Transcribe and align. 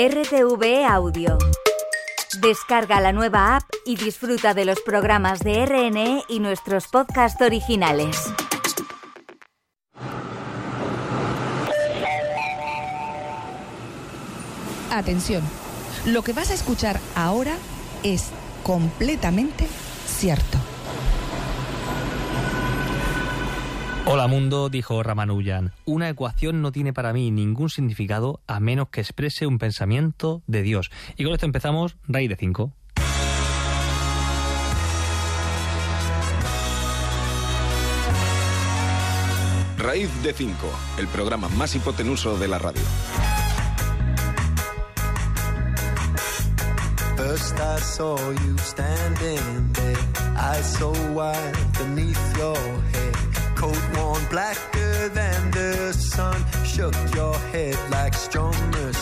RTV 0.00 0.86
Audio. 0.88 1.38
Descarga 2.40 3.00
la 3.00 3.10
nueva 3.10 3.56
app 3.56 3.64
y 3.84 3.96
disfruta 3.96 4.54
de 4.54 4.64
los 4.64 4.80
programas 4.82 5.40
de 5.40 5.66
RNE 5.66 6.22
y 6.28 6.38
nuestros 6.38 6.86
podcasts 6.86 7.42
originales. 7.42 8.16
Atención, 14.92 15.42
lo 16.06 16.22
que 16.22 16.32
vas 16.32 16.52
a 16.52 16.54
escuchar 16.54 17.00
ahora 17.16 17.56
es 18.04 18.30
completamente 18.62 19.66
cierto. 20.06 20.58
Hola 24.10 24.26
mundo, 24.26 24.70
dijo 24.70 25.02
Ramanujan. 25.02 25.74
Una 25.84 26.08
ecuación 26.08 26.62
no 26.62 26.72
tiene 26.72 26.94
para 26.94 27.12
mí 27.12 27.30
ningún 27.30 27.68
significado 27.68 28.40
a 28.46 28.58
menos 28.58 28.88
que 28.88 29.02
exprese 29.02 29.46
un 29.46 29.58
pensamiento 29.58 30.40
de 30.46 30.62
Dios. 30.62 30.90
Y 31.18 31.24
con 31.24 31.34
esto 31.34 31.44
empezamos, 31.44 31.98
raíz 32.04 32.30
de 32.30 32.36
5. 32.36 32.72
Raíz 39.76 40.22
de 40.22 40.32
5, 40.32 40.56
el 40.96 41.06
programa 41.08 41.50
más 41.50 41.76
hipotenuso 41.76 42.38
de 42.38 42.48
la 42.48 42.58
radio. 42.58 42.80
First 47.18 47.60
I 47.60 47.78
saw 47.82 48.16
you 48.16 48.56
standing 48.56 49.72
there, 49.74 49.98
eyes 50.34 50.64
so 50.78 50.92
wide 51.12 51.52
beneath 51.74 51.76
your 51.76 51.96
head. 51.96 52.07
Coat 53.58 53.76
worn 53.96 54.24
blacker 54.30 55.08
than 55.08 55.50
the 55.50 55.92
sun, 55.92 56.44
shook 56.64 56.94
your 57.12 57.36
head 57.50 57.76
like 57.90 58.12
strummer 58.12 58.94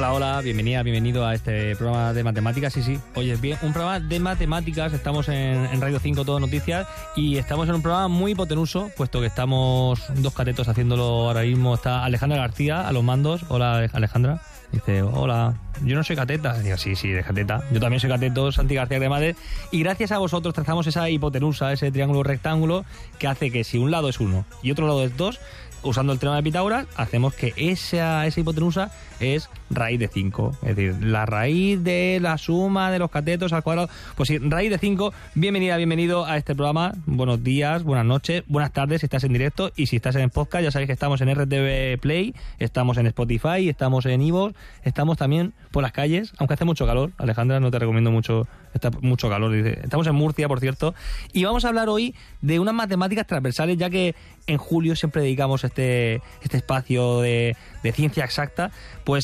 Hola, 0.00 0.14
hola, 0.14 0.40
bienvenida, 0.40 0.82
bienvenido 0.82 1.26
a 1.26 1.34
este 1.34 1.76
programa 1.76 2.14
de 2.14 2.24
matemáticas. 2.24 2.72
Sí, 2.72 2.82
sí, 2.82 2.98
oye, 3.16 3.36
bien, 3.36 3.58
un 3.60 3.74
programa 3.74 4.00
de 4.00 4.18
matemáticas. 4.18 4.94
Estamos 4.94 5.28
en, 5.28 5.78
Radio 5.78 6.00
5 6.00 6.24
Todo 6.24 6.40
Noticias 6.40 6.88
y 7.16 7.36
estamos 7.36 7.68
en 7.68 7.74
un 7.74 7.82
programa 7.82 8.08
muy 8.08 8.32
hipotenuso, 8.32 8.90
puesto 8.96 9.20
que 9.20 9.26
estamos 9.26 10.02
dos 10.14 10.32
catetos 10.32 10.68
haciéndolo 10.68 11.04
ahora 11.04 11.42
mismo. 11.42 11.74
Está 11.74 12.02
Alejandra 12.02 12.38
García 12.38 12.88
a 12.88 12.92
los 12.92 13.04
mandos. 13.04 13.44
Hola, 13.50 13.90
Alejandra. 13.92 14.40
Dice, 14.72 15.02
hola, 15.02 15.52
yo 15.84 15.96
no 15.96 16.02
soy 16.02 16.16
cateta. 16.16 16.58
Digo, 16.60 16.78
sí, 16.78 16.96
sí, 16.96 17.10
de 17.10 17.22
cateta. 17.22 17.62
Yo 17.70 17.78
también 17.78 18.00
soy 18.00 18.08
cateto, 18.08 18.50
Santi 18.52 18.76
García 18.76 19.00
de 19.00 19.08
Madrid. 19.10 19.36
Y 19.70 19.80
gracias 19.80 20.12
a 20.12 20.18
vosotros 20.18 20.54
trazamos 20.54 20.86
esa 20.86 21.10
hipotenusa, 21.10 21.74
ese 21.74 21.92
triángulo 21.92 22.22
rectángulo, 22.22 22.86
que 23.18 23.26
hace 23.26 23.50
que 23.50 23.64
si 23.64 23.76
un 23.76 23.90
lado 23.90 24.08
es 24.08 24.18
uno 24.18 24.46
y 24.62 24.70
otro 24.70 24.86
lado 24.86 25.04
es 25.04 25.14
dos, 25.18 25.40
usando 25.82 26.14
el 26.14 26.18
teorema 26.18 26.36
de 26.36 26.42
Pitágoras, 26.42 26.86
hacemos 26.96 27.34
que 27.34 27.52
esa, 27.56 28.26
esa 28.26 28.40
hipotenusa 28.40 28.90
es 29.20 29.48
raíz 29.70 30.00
de 30.00 30.08
5. 30.08 30.56
Es 30.62 30.76
decir, 30.76 30.96
la 31.02 31.26
raíz 31.26 31.82
de 31.84 32.18
la 32.20 32.38
suma 32.38 32.90
de 32.90 32.98
los 32.98 33.10
catetos 33.10 33.52
al 33.52 33.62
cuadrado. 33.62 33.88
Pues 34.16 34.28
sí, 34.28 34.38
raíz 34.38 34.70
de 34.70 34.78
5. 34.78 35.12
Bienvenida, 35.34 35.76
bienvenido 35.76 36.24
a 36.24 36.36
este 36.36 36.54
programa. 36.54 36.92
Buenos 37.06 37.44
días, 37.44 37.84
buenas 37.84 38.06
noches, 38.06 38.42
buenas 38.48 38.72
tardes 38.72 39.00
si 39.00 39.06
estás 39.06 39.24
en 39.24 39.32
directo 39.32 39.70
y 39.76 39.86
si 39.86 39.96
estás 39.96 40.16
en 40.16 40.30
podcast, 40.30 40.64
ya 40.64 40.70
sabéis 40.70 40.88
que 40.88 40.92
estamos 40.92 41.20
en 41.20 41.34
RTV 41.34 42.00
Play, 42.00 42.34
estamos 42.58 42.96
en 42.98 43.06
Spotify, 43.06 43.68
estamos 43.68 44.06
en 44.06 44.22
Ivo, 44.22 44.52
estamos 44.82 45.18
también 45.18 45.52
por 45.70 45.82
las 45.82 45.92
calles, 45.92 46.32
aunque 46.38 46.54
hace 46.54 46.64
mucho 46.64 46.86
calor. 46.86 47.12
Alejandra, 47.18 47.60
no 47.60 47.70
te 47.70 47.78
recomiendo 47.78 48.10
mucho, 48.10 48.48
está 48.74 48.90
mucho 49.00 49.28
calor. 49.28 49.52
Dice. 49.52 49.80
Estamos 49.82 50.06
en 50.06 50.14
Murcia, 50.14 50.48
por 50.48 50.60
cierto, 50.60 50.94
y 51.32 51.44
vamos 51.44 51.64
a 51.64 51.68
hablar 51.68 51.88
hoy 51.88 52.14
de 52.40 52.58
unas 52.58 52.74
matemáticas 52.74 53.26
transversales, 53.26 53.76
ya 53.76 53.90
que 53.90 54.14
en 54.46 54.58
julio 54.58 54.96
siempre 54.96 55.22
dedicamos 55.22 55.64
este, 55.64 56.22
este 56.42 56.56
espacio 56.56 57.20
de, 57.20 57.56
de 57.82 57.92
ciencia 57.92 58.24
exacta, 58.24 58.70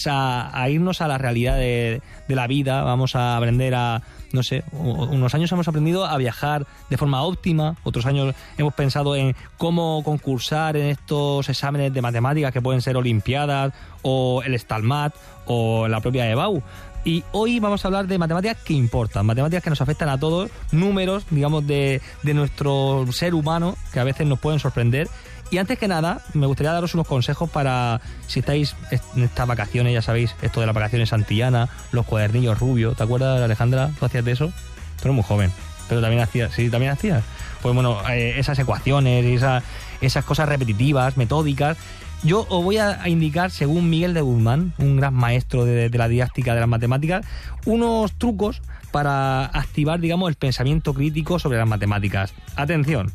a, 0.07 0.51
a 0.53 0.69
irnos 0.69 1.01
a 1.01 1.09
la 1.09 1.19
realidad 1.19 1.57
de, 1.57 2.03
de, 2.29 2.35
la 2.35 2.47
vida, 2.47 2.83
vamos 2.83 3.15
a 3.15 3.37
aprender 3.37 3.75
a, 3.75 4.03
no 4.33 4.43
sé, 4.43 4.65
unos 4.73 5.35
años 5.35 5.51
hemos 5.53 5.69
aprendido 5.69 6.07
a 6.07 6.17
viajar 6.17 6.67
de 6.91 6.97
forma 6.97 7.23
óptima, 7.23 7.77
otros 7.85 8.07
años 8.07 8.35
hemos 8.59 8.75
pensado 8.75 9.17
en 9.17 9.35
cómo 9.59 10.03
concursar 10.05 10.77
en 10.77 10.89
estos 10.89 11.49
exámenes 11.49 11.93
de 11.93 12.03
matemáticas 12.03 12.53
que 12.53 12.61
pueden 12.61 12.83
ser 12.83 12.97
olimpiadas 12.97 13.73
o 14.03 14.43
el 14.45 14.59
Stalmat 14.59 15.15
o 15.47 15.89
la 15.89 16.01
propia 16.01 16.31
EBAU. 16.31 16.63
Y 17.05 17.23
hoy 17.31 17.61
vamos 17.61 17.85
a 17.85 17.89
hablar 17.89 18.09
de 18.09 18.19
matemáticas 18.19 18.57
que 18.65 18.75
importan, 18.75 19.25
matemáticas 19.27 19.63
que 19.63 19.71
nos 19.71 19.81
afectan 19.81 20.09
a 20.09 20.19
todos, 20.19 20.51
números, 20.73 21.25
digamos, 21.31 21.65
de, 21.65 22.03
de 22.25 22.35
nuestro 22.35 23.07
ser 23.13 23.33
humano, 23.33 23.77
que 23.93 24.01
a 24.01 24.05
veces 24.05 24.27
nos 24.27 24.41
pueden 24.41 24.59
sorprender. 24.59 25.09
Y 25.51 25.59
antes 25.59 25.79
que 25.79 25.87
nada, 25.87 26.23
me 26.35 26.47
gustaría 26.47 26.73
daros 26.73 26.95
unos 26.95 27.07
consejos 27.07 27.49
para 27.49 28.01
si 28.27 28.41
estáis 28.41 28.75
en 28.91 29.25
estas 29.25 29.47
vacaciones, 29.47 29.95
ya 29.95 30.03
sabéis, 30.03 30.35
esto 30.43 30.61
de 30.61 30.67
las 30.67 30.75
vacaciones 30.75 31.11
santillanas, 31.11 31.71
los 31.93 32.05
cuadernillos 32.05 32.59
rubios. 32.59 32.97
¿Te 32.97 33.05
acuerdas, 33.05 33.41
Alejandra? 33.41 33.91
¿Tú 33.99 34.07
hacías 34.07 34.25
de 34.25 34.33
eso? 34.33 34.49
Tú 34.49 35.03
eres 35.03 35.15
muy 35.15 35.23
joven, 35.23 35.53
pero 35.89 36.01
también 36.01 36.23
hacías, 36.23 36.53
sí, 36.53 36.69
también 36.69 36.93
hacías. 36.93 37.23
Pues 37.63 37.75
bueno, 37.75 37.99
eh, 38.11 38.35
esas 38.39 38.59
ecuaciones, 38.59 39.25
esa, 39.25 39.63
esas 40.01 40.25
cosas 40.25 40.49
repetitivas, 40.49 41.17
metódicas, 41.17 41.77
yo 42.23 42.47
os 42.49 42.65
voy 42.65 42.79
a 42.79 43.07
indicar, 43.09 43.51
según 43.51 43.89
Miguel 43.89 44.15
de 44.15 44.23
Guzmán, 44.23 44.73
un 44.79 44.97
gran 44.97 45.15
maestro 45.15 45.65
de, 45.65 45.89
de, 45.89 45.99
la 45.99 46.09
didáctica 46.09 46.55
de 46.55 46.61
las 46.61 46.69
matemáticas, 46.69 47.25
unos 47.67 48.13
trucos 48.15 48.63
para 48.91 49.45
activar, 49.45 50.01
digamos, 50.01 50.29
el 50.29 50.35
pensamiento 50.35 50.95
crítico 50.95 51.39
sobre 51.39 51.59
las 51.59 51.69
matemáticas. 51.69 52.33
Atención, 52.57 53.13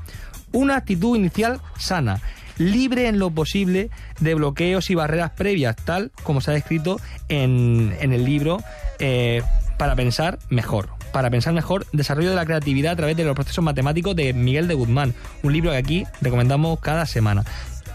una 0.51 0.75
actitud 0.75 1.16
inicial 1.16 1.59
sana, 1.78 2.19
libre 2.57 3.07
en 3.07 3.19
lo 3.19 3.31
posible 3.31 3.89
de 4.19 4.35
bloqueos 4.35 4.89
y 4.89 4.95
barreras 4.95 5.31
previas, 5.31 5.75
tal 5.75 6.12
como 6.23 6.41
se 6.41 6.51
ha 6.51 6.53
descrito 6.53 7.00
en, 7.29 7.95
en 8.00 8.13
el 8.13 8.25
libro 8.25 8.61
eh, 9.00 9.41
Para 9.78 9.95
pensar 9.95 10.40
mejor 10.50 10.90
para 11.11 11.29
pensar 11.29 11.53
mejor, 11.53 11.85
desarrollo 11.91 12.29
de 12.29 12.35
la 12.35 12.45
creatividad 12.45 12.94
a 12.94 12.95
través 12.95 13.17
de 13.17 13.23
los 13.23 13.35
procesos 13.35 13.63
matemáticos 13.63 14.16
de 14.16 14.34
Miguel 14.34 14.67
de 14.67 14.75
Guzmán, 14.75 15.13
un 15.44 15.53
libro 15.53 15.72
que 15.72 15.78
aquí 15.78 16.03
recomendamos 16.22 16.79
cada 16.79 17.06
semana. 17.06 17.44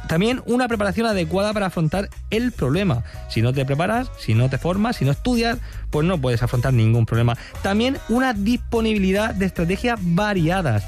También 0.09 0.41
una 0.47 0.69
preparación 0.69 1.06
adecuada 1.06 1.53
para 1.53 1.66
afrontar 1.66 2.09
el 2.31 2.53
problema. 2.53 3.03
Si 3.28 3.43
no 3.43 3.53
te 3.53 3.65
preparas, 3.65 4.09
si 4.19 4.34
no 4.34 4.49
te 4.49 4.59
formas, 4.59 4.97
si 4.97 5.05
no 5.05 5.11
estudias, 5.11 5.59
pues 5.91 6.06
no 6.06 6.21
puedes 6.21 6.43
afrontar 6.43 6.72
ningún 6.72 7.06
problema. 7.06 7.37
También 7.62 7.99
una 8.09 8.33
disponibilidad 8.33 9.34
de 9.34 9.47
estrategias 9.47 9.99
variadas. 10.00 10.84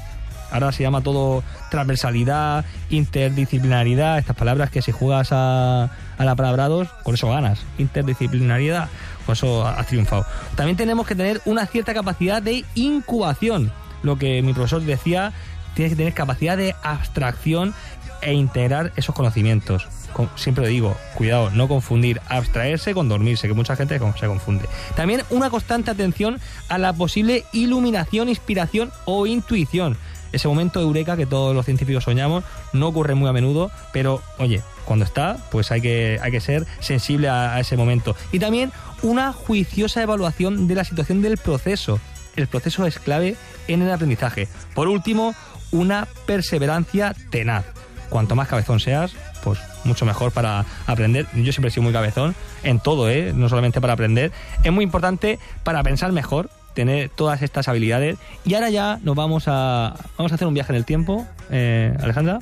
Ahora 0.51 0.71
se 0.71 0.83
llama 0.83 1.01
todo 1.01 1.43
transversalidad, 1.69 2.65
interdisciplinaridad, 2.89 4.17
estas 4.17 4.35
palabras 4.35 4.69
que 4.69 4.81
si 4.81 4.91
juegas 4.91 5.29
a, 5.31 5.89
a 6.17 6.25
la 6.25 6.35
palabrados, 6.35 6.87
con 7.03 7.15
eso 7.15 7.29
ganas. 7.29 7.59
Interdisciplinariedad, 7.77 8.89
con 9.25 9.33
eso 9.33 9.65
has 9.65 9.87
triunfado. 9.87 10.25
También 10.55 10.77
tenemos 10.77 11.07
que 11.07 11.15
tener 11.15 11.41
una 11.45 11.65
cierta 11.65 11.93
capacidad 11.93 12.41
de 12.41 12.65
incubación. 12.75 13.71
Lo 14.03 14.17
que 14.17 14.41
mi 14.41 14.53
profesor 14.53 14.81
decía, 14.81 15.33
tienes 15.75 15.93
que 15.93 15.97
tener 15.97 16.13
capacidad 16.13 16.57
de 16.57 16.75
abstracción 16.83 17.73
e 18.21 18.33
integrar 18.33 18.91
esos 18.95 19.15
conocimientos. 19.15 19.87
Siempre 20.35 20.67
digo, 20.67 20.97
cuidado, 21.15 21.49
no 21.51 21.67
confundir 21.67 22.19
abstraerse 22.27 22.93
con 22.93 23.07
dormirse, 23.07 23.47
que 23.47 23.53
mucha 23.53 23.75
gente 23.75 23.97
se 23.97 24.27
confunde. 24.27 24.65
También 24.95 25.21
una 25.29 25.49
constante 25.49 25.91
atención 25.91 26.39
a 26.67 26.77
la 26.77 26.93
posible 26.93 27.45
iluminación, 27.53 28.27
inspiración 28.27 28.91
o 29.05 29.27
intuición. 29.27 29.97
Ese 30.31 30.47
momento 30.47 30.79
eureka 30.79 31.17
que 31.17 31.25
todos 31.25 31.55
los 31.55 31.65
científicos 31.65 32.03
soñamos 32.03 32.43
no 32.73 32.87
ocurre 32.87 33.15
muy 33.15 33.29
a 33.29 33.33
menudo, 33.33 33.71
pero 33.91 34.21
oye, 34.37 34.61
cuando 34.85 35.05
está, 35.05 35.37
pues 35.51 35.71
hay 35.71 35.81
que, 35.81 36.19
hay 36.21 36.31
que 36.31 36.41
ser 36.41 36.65
sensible 36.79 37.29
a, 37.29 37.59
ese 37.59 37.77
momento. 37.77 38.15
Y 38.31 38.39
también 38.39 38.71
una 39.01 39.33
juiciosa 39.33 40.01
evaluación 40.01 40.67
de 40.67 40.75
la 40.75 40.83
situación 40.83 41.21
del 41.21 41.37
proceso. 41.37 41.99
El 42.35 42.47
proceso 42.47 42.85
es 42.85 42.99
clave 42.99 43.35
en 43.67 43.81
el 43.81 43.91
aprendizaje. 43.91 44.47
Por 44.73 44.87
último, 44.87 45.35
una 45.71 46.07
perseverancia 46.25 47.15
tenaz 47.29 47.65
cuanto 48.09 48.35
más 48.35 48.47
cabezón 48.47 48.79
seas, 48.79 49.13
pues 49.43 49.59
mucho 49.83 50.05
mejor 50.05 50.31
para 50.31 50.65
aprender. 50.87 51.27
Yo 51.35 51.53
siempre 51.53 51.69
he 51.69 51.71
sido 51.71 51.83
muy 51.83 51.93
cabezón 51.93 52.35
en 52.63 52.79
todo, 52.79 53.09
¿eh? 53.09 53.31
no 53.33 53.47
solamente 53.49 53.79
para 53.79 53.93
aprender. 53.93 54.31
Es 54.63 54.71
muy 54.71 54.83
importante 54.83 55.39
para 55.63 55.81
pensar 55.83 56.11
mejor, 56.11 56.49
tener 56.73 57.09
todas 57.09 57.41
estas 57.41 57.67
habilidades. 57.67 58.17
Y 58.45 58.55
ahora 58.55 58.69
ya 58.69 58.99
nos 59.03 59.15
vamos 59.15 59.45
a, 59.47 59.95
vamos 60.17 60.31
a 60.31 60.35
hacer 60.35 60.47
un 60.47 60.53
viaje 60.53 60.71
en 60.71 60.77
el 60.77 60.85
tiempo. 60.85 61.25
Eh, 61.49 61.95
Alejandra, 62.01 62.39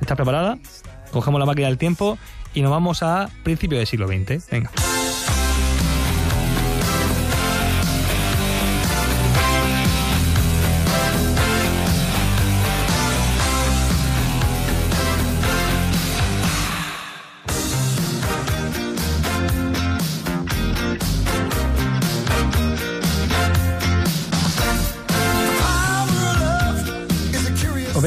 ¿estás 0.00 0.16
preparada? 0.16 0.58
Cogemos 1.10 1.38
la 1.38 1.46
máquina 1.46 1.68
del 1.68 1.78
tiempo 1.78 2.18
y 2.54 2.62
nos 2.62 2.70
vamos 2.70 3.02
a 3.02 3.28
principios 3.42 3.80
del 3.80 3.86
siglo 3.86 4.06
XX. 4.06 4.50
Venga. 4.50 4.70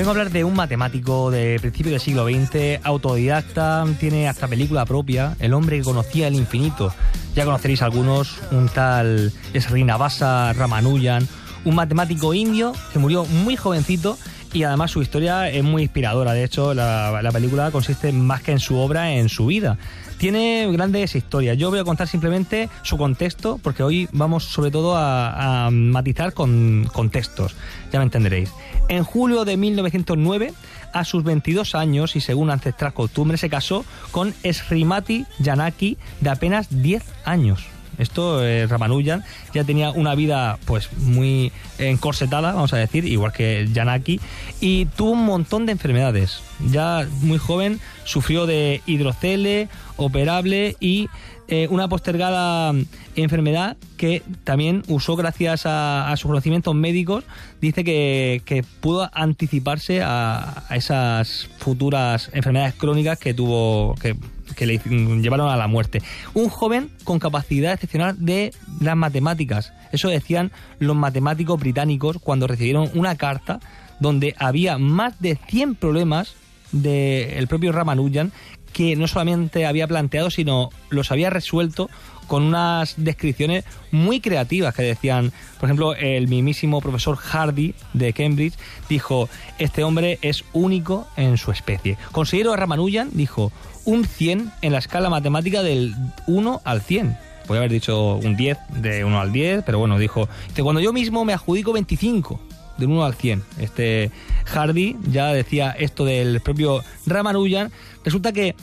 Vengo 0.05 0.19
a 0.19 0.21
hablar 0.21 0.33
de 0.33 0.43
un 0.43 0.53
matemático 0.53 1.31
de 1.31 1.57
principio 1.59 1.91
del 1.91 1.99
siglo 1.99 2.27
XX, 2.27 2.79
autodidacta, 2.83 3.83
tiene 3.99 4.27
hasta 4.27 4.47
película 4.47 4.85
propia, 4.85 5.35
el 5.39 5.51
hombre 5.51 5.79
que 5.79 5.83
conocía 5.83 6.27
el 6.27 6.35
infinito. 6.35 6.93
Ya 7.33 7.43
conoceréis 7.43 7.81
algunos, 7.81 8.37
un 8.51 8.69
tal 8.69 9.33
Srinivasa 9.55 10.53
Ramanujan, 10.53 11.27
un 11.63 11.73
matemático 11.73 12.35
indio 12.35 12.73
que 12.93 12.99
murió 12.99 13.25
muy 13.25 13.55
jovencito 13.55 14.15
y 14.55 14.63
además 14.63 14.91
su 14.91 15.01
historia 15.01 15.49
es 15.49 15.63
muy 15.65 15.83
inspiradora. 15.83 16.31
De 16.31 16.45
hecho, 16.45 16.73
la, 16.73 17.21
la 17.21 17.31
película 17.33 17.71
consiste 17.71 18.13
más 18.13 18.41
que 18.41 18.53
en 18.53 18.59
su 18.59 18.77
obra, 18.77 19.11
en 19.11 19.27
su 19.27 19.47
vida. 19.47 19.77
Tiene 20.17 20.71
grandes 20.71 21.13
historias. 21.13 21.57
Yo 21.57 21.69
voy 21.69 21.79
a 21.79 21.83
contar 21.83 22.07
simplemente 22.07 22.69
su 22.81 22.97
contexto, 22.97 23.59
porque 23.61 23.83
hoy 23.83 24.07
vamos 24.13 24.45
sobre 24.45 24.71
todo 24.71 24.95
a, 24.95 25.65
a 25.65 25.71
matizar 25.71 26.33
con 26.33 26.89
contextos. 26.93 27.53
Ya 27.91 27.99
me 27.99 28.05
entenderéis. 28.05 28.49
En 28.87 29.03
julio 29.03 29.43
de 29.43 29.57
1909, 29.57 30.53
a 30.93 31.03
sus 31.03 31.25
22 31.25 31.75
años 31.75 32.15
y 32.15 32.21
según 32.21 32.49
ancestral 32.49 32.93
costumbre, 32.93 33.37
se 33.37 33.49
casó 33.49 33.83
con 34.11 34.33
Srimati 34.41 35.25
Janaki 35.43 35.97
de 36.21 36.29
apenas 36.29 36.67
10 36.69 37.03
años. 37.25 37.74
Esto, 37.97 38.45
eh, 38.45 38.67
Ramanujan, 38.67 39.23
ya 39.53 39.63
tenía 39.63 39.91
una 39.91 40.15
vida 40.15 40.57
pues 40.65 40.91
muy 40.97 41.51
encorsetada, 41.77 42.53
vamos 42.53 42.73
a 42.73 42.77
decir, 42.77 43.05
igual 43.05 43.33
que 43.33 43.69
Janaki, 43.73 44.19
y 44.59 44.85
tuvo 44.85 45.11
un 45.11 45.25
montón 45.25 45.65
de 45.65 45.71
enfermedades. 45.73 46.41
Ya 46.71 47.07
muy 47.21 47.37
joven 47.37 47.79
sufrió 48.03 48.45
de 48.45 48.81
hidrocele, 48.85 49.67
operable 49.97 50.75
y 50.79 51.07
eh, 51.47 51.67
una 51.69 51.87
postergada 51.87 52.73
enfermedad 53.15 53.77
que 53.97 54.23
también 54.43 54.81
usó 54.87 55.15
gracias 55.15 55.67
a, 55.67 56.11
a 56.11 56.17
sus 56.17 56.27
conocimientos 56.27 56.73
médicos, 56.73 57.23
dice 57.61 57.83
que, 57.83 58.41
que 58.45 58.63
pudo 58.81 59.09
anticiparse 59.13 60.01
a, 60.01 60.63
a, 60.67 60.75
esas 60.75 61.47
futuras 61.59 62.31
enfermedades 62.33 62.73
crónicas 62.73 63.19
que 63.19 63.35
tuvo, 63.35 63.93
que, 64.01 64.15
que 64.55 64.65
le 64.65 64.79
llevaron 64.79 65.49
a 65.49 65.57
la 65.57 65.67
muerte. 65.67 66.01
Un 66.33 66.49
joven 66.49 66.89
con 67.03 67.19
capacidad 67.19 67.73
excepcional 67.73 68.15
de 68.17 68.53
las 68.79 68.95
matemáticas. 68.95 69.73
Eso 69.91 70.09
decían 70.09 70.51
los 70.79 70.95
matemáticos 70.95 71.59
británicos 71.59 72.17
cuando 72.19 72.47
recibieron 72.47 72.89
una 72.93 73.15
carta 73.15 73.59
donde 73.99 74.35
había 74.37 74.77
más 74.77 75.19
de 75.19 75.37
100 75.47 75.75
problemas 75.75 76.35
del 76.71 77.47
propio 77.47 77.71
Ramanujan 77.71 78.31
que 78.73 78.97
no 78.97 79.07
solamente 79.07 79.65
había 79.65 79.87
planteado, 79.87 80.29
sino 80.29 80.69
los 80.89 81.09
había 81.09 81.29
resuelto 81.29 81.89
con 82.27 82.43
unas 82.43 82.95
descripciones 82.97 83.65
muy 83.91 84.19
creativas 84.19 84.73
que 84.73 84.83
decían, 84.83 85.31
por 85.59 85.67
ejemplo, 85.67 85.95
el 85.95 86.27
mismísimo 86.27 86.81
profesor 86.81 87.15
Hardy 87.15 87.73
de 87.93 88.13
Cambridge 88.13 88.55
dijo, 88.89 89.29
este 89.59 89.83
hombre 89.83 90.19
es 90.21 90.43
único 90.53 91.07
en 91.17 91.37
su 91.37 91.51
especie. 91.51 91.97
Considero 92.11 92.55
Ramanujan, 92.55 93.09
dijo, 93.13 93.51
un 93.85 94.05
100 94.05 94.51
en 94.61 94.71
la 94.71 94.79
escala 94.79 95.09
matemática 95.09 95.63
del 95.63 95.95
1 96.27 96.61
al 96.63 96.81
100. 96.81 97.17
Podría 97.45 97.59
haber 97.59 97.71
dicho 97.71 98.15
un 98.15 98.35
10 98.35 98.57
de 98.81 99.05
1 99.05 99.19
al 99.19 99.31
10, 99.31 99.63
pero 99.65 99.77
bueno, 99.77 99.99
dijo, 99.99 100.27
cuando 100.61 100.81
yo 100.81 100.91
mismo 100.91 101.25
me 101.25 101.33
adjudico 101.33 101.73
25 101.73 102.39
del 102.77 102.89
1 102.89 103.05
al 103.05 103.13
100. 103.13 103.43
Este 103.59 104.11
Hardy 104.45 104.97
ya 105.09 105.27
decía 105.27 105.71
esto 105.71 106.05
del 106.05 106.41
propio 106.41 106.81
Ramanujan. 107.05 107.71
Resulta 108.03 108.31
que 108.31 108.55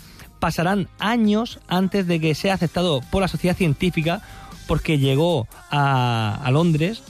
pasarán 0.42 0.88
años 0.98 1.60
antes 1.68 2.08
de 2.08 2.18
que 2.18 2.34
sea 2.34 2.54
aceptado 2.54 3.00
por 3.12 3.22
la 3.22 3.28
sociedad 3.28 3.56
científica 3.56 4.22
porque 4.66 4.98
llegó 4.98 5.46
a, 5.70 6.48
Londres 6.50 7.00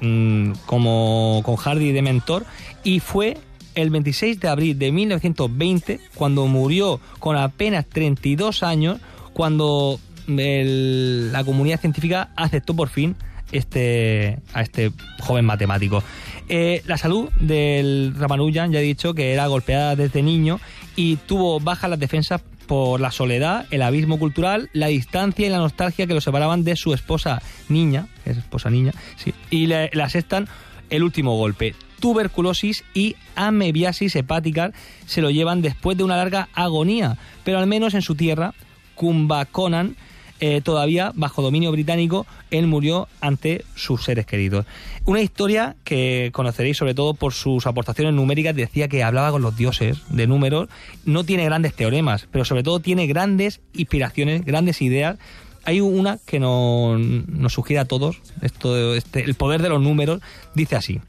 mmm, 0.00 0.52
como 0.64 1.42
con 1.44 1.56
Hardy 1.56 1.92
de 1.92 2.00
mentor 2.00 2.46
y 2.84 3.00
fue 3.00 3.36
el 3.74 3.90
26 3.90 4.40
de 4.40 4.48
abril 4.48 4.78
de 4.78 4.90
1920 4.90 6.00
cuando 6.14 6.46
murió 6.46 6.98
con 7.18 7.36
apenas 7.36 7.84
32 7.84 8.62
años 8.62 9.00
cuando 9.34 10.00
la 10.26 11.44
comunidad 11.44 11.80
científica 11.80 12.30
aceptó 12.36 12.74
por 12.74 12.88
fin 12.88 13.16
este, 13.52 14.38
a 14.54 14.62
este 14.62 14.92
joven 15.20 15.44
matemático. 15.44 16.02
Eh, 16.48 16.82
la 16.86 16.96
salud 16.96 17.28
del 17.38 18.14
Ramanujan, 18.16 18.72
ya 18.72 18.80
he 18.80 18.82
dicho 18.82 19.12
que 19.12 19.34
era 19.34 19.46
golpeada 19.46 19.94
desde 19.94 20.22
niño 20.22 20.58
y 20.96 21.16
tuvo 21.16 21.60
bajas 21.60 21.90
las 21.90 21.98
defensas 21.98 22.40
por 22.68 23.00
la 23.00 23.10
soledad, 23.10 23.66
el 23.72 23.82
abismo 23.82 24.18
cultural, 24.20 24.70
la 24.72 24.86
distancia 24.86 25.46
y 25.46 25.50
la 25.50 25.58
nostalgia 25.58 26.06
que 26.06 26.14
lo 26.14 26.20
separaban 26.20 26.62
de 26.62 26.76
su 26.76 26.94
esposa 26.94 27.42
niña, 27.68 28.06
es 28.24 28.36
esposa 28.36 28.70
niña, 28.70 28.92
sí, 29.16 29.34
y 29.50 29.66
le, 29.66 29.90
le 29.92 30.02
asestan 30.02 30.46
el 30.90 31.02
último 31.02 31.36
golpe. 31.36 31.74
Tuberculosis 31.98 32.84
y 32.94 33.16
amebiasis 33.34 34.14
hepática 34.14 34.70
se 35.06 35.22
lo 35.22 35.30
llevan 35.30 35.62
después 35.62 35.98
de 35.98 36.04
una 36.04 36.16
larga 36.16 36.48
agonía, 36.54 37.16
pero 37.42 37.58
al 37.58 37.66
menos 37.66 37.94
en 37.94 38.02
su 38.02 38.14
tierra, 38.14 38.54
Kumbakonan, 38.94 39.96
eh, 40.40 40.60
todavía 40.62 41.12
bajo 41.14 41.42
dominio 41.42 41.72
británico, 41.72 42.26
él 42.50 42.66
murió 42.66 43.08
ante 43.20 43.64
sus 43.74 44.04
seres 44.04 44.26
queridos. 44.26 44.66
Una 45.04 45.20
historia 45.20 45.76
que 45.84 46.30
conoceréis 46.32 46.76
sobre 46.76 46.94
todo 46.94 47.14
por 47.14 47.32
sus 47.32 47.66
aportaciones 47.66 48.14
numéricas, 48.14 48.54
decía 48.54 48.88
que 48.88 49.02
hablaba 49.02 49.30
con 49.30 49.42
los 49.42 49.56
dioses 49.56 49.98
de 50.10 50.26
números, 50.26 50.68
no 51.04 51.24
tiene 51.24 51.44
grandes 51.44 51.74
teoremas, 51.74 52.28
pero 52.30 52.44
sobre 52.44 52.62
todo 52.62 52.80
tiene 52.80 53.06
grandes 53.06 53.60
inspiraciones, 53.74 54.44
grandes 54.44 54.80
ideas. 54.82 55.18
Hay 55.64 55.80
una 55.80 56.18
que 56.24 56.38
nos, 56.40 56.98
nos 57.00 57.52
sugiere 57.52 57.80
a 57.80 57.84
todos, 57.84 58.20
esto, 58.40 58.94
este, 58.94 59.24
el 59.24 59.34
poder 59.34 59.60
de 59.60 59.68
los 59.68 59.82
números, 59.82 60.20
dice 60.54 60.76
así. 60.76 61.00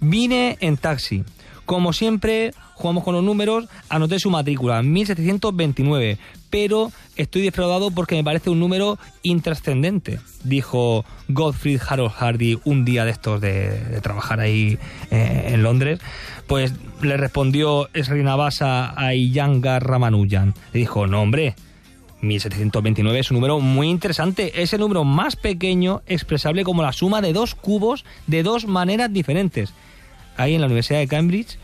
Vine 0.00 0.58
en 0.60 0.76
taxi. 0.76 1.24
Como 1.64 1.92
siempre, 1.92 2.52
jugamos 2.74 3.04
con 3.04 3.14
los 3.14 3.24
números, 3.24 3.66
anoté 3.88 4.18
su 4.18 4.30
matrícula, 4.30 4.82
1729, 4.82 6.18
pero 6.50 6.92
estoy 7.16 7.42
defraudado 7.42 7.90
porque 7.90 8.16
me 8.16 8.24
parece 8.24 8.50
un 8.50 8.60
número 8.60 8.98
intrascendente, 9.22 10.20
dijo 10.42 11.04
Gottfried 11.28 11.80
Harold 11.88 12.12
Hardy 12.12 12.58
un 12.64 12.84
día 12.84 13.04
de 13.04 13.10
estos 13.12 13.40
de, 13.40 14.00
trabajar 14.02 14.40
ahí 14.40 14.78
eh, 15.10 15.50
en 15.52 15.62
Londres. 15.62 16.00
Pues 16.46 16.74
le 17.00 17.16
respondió 17.16 17.88
Srinivasa 17.94 18.94
Iyengar 19.14 19.86
Ramanujan. 19.86 20.54
Le 20.72 20.80
dijo, 20.80 21.06
no 21.06 21.22
hombre, 21.22 21.54
1729 22.20 23.18
es 23.18 23.30
un 23.30 23.36
número 23.36 23.60
muy 23.60 23.88
interesante. 23.88 24.62
Es 24.62 24.72
el 24.72 24.80
número 24.80 25.04
más 25.04 25.36
pequeño 25.36 26.02
expresable 26.06 26.64
como 26.64 26.82
la 26.82 26.92
suma 26.92 27.20
de 27.20 27.32
dos 27.32 27.54
cubos 27.54 28.04
de 28.26 28.42
dos 28.42 28.66
maneras 28.66 29.12
diferentes. 29.12 29.72
Ahí 30.36 30.54
en 30.54 30.60
la 30.60 30.66
Universidad 30.66 30.98
de 30.98 31.08
Cambridge 31.08 31.58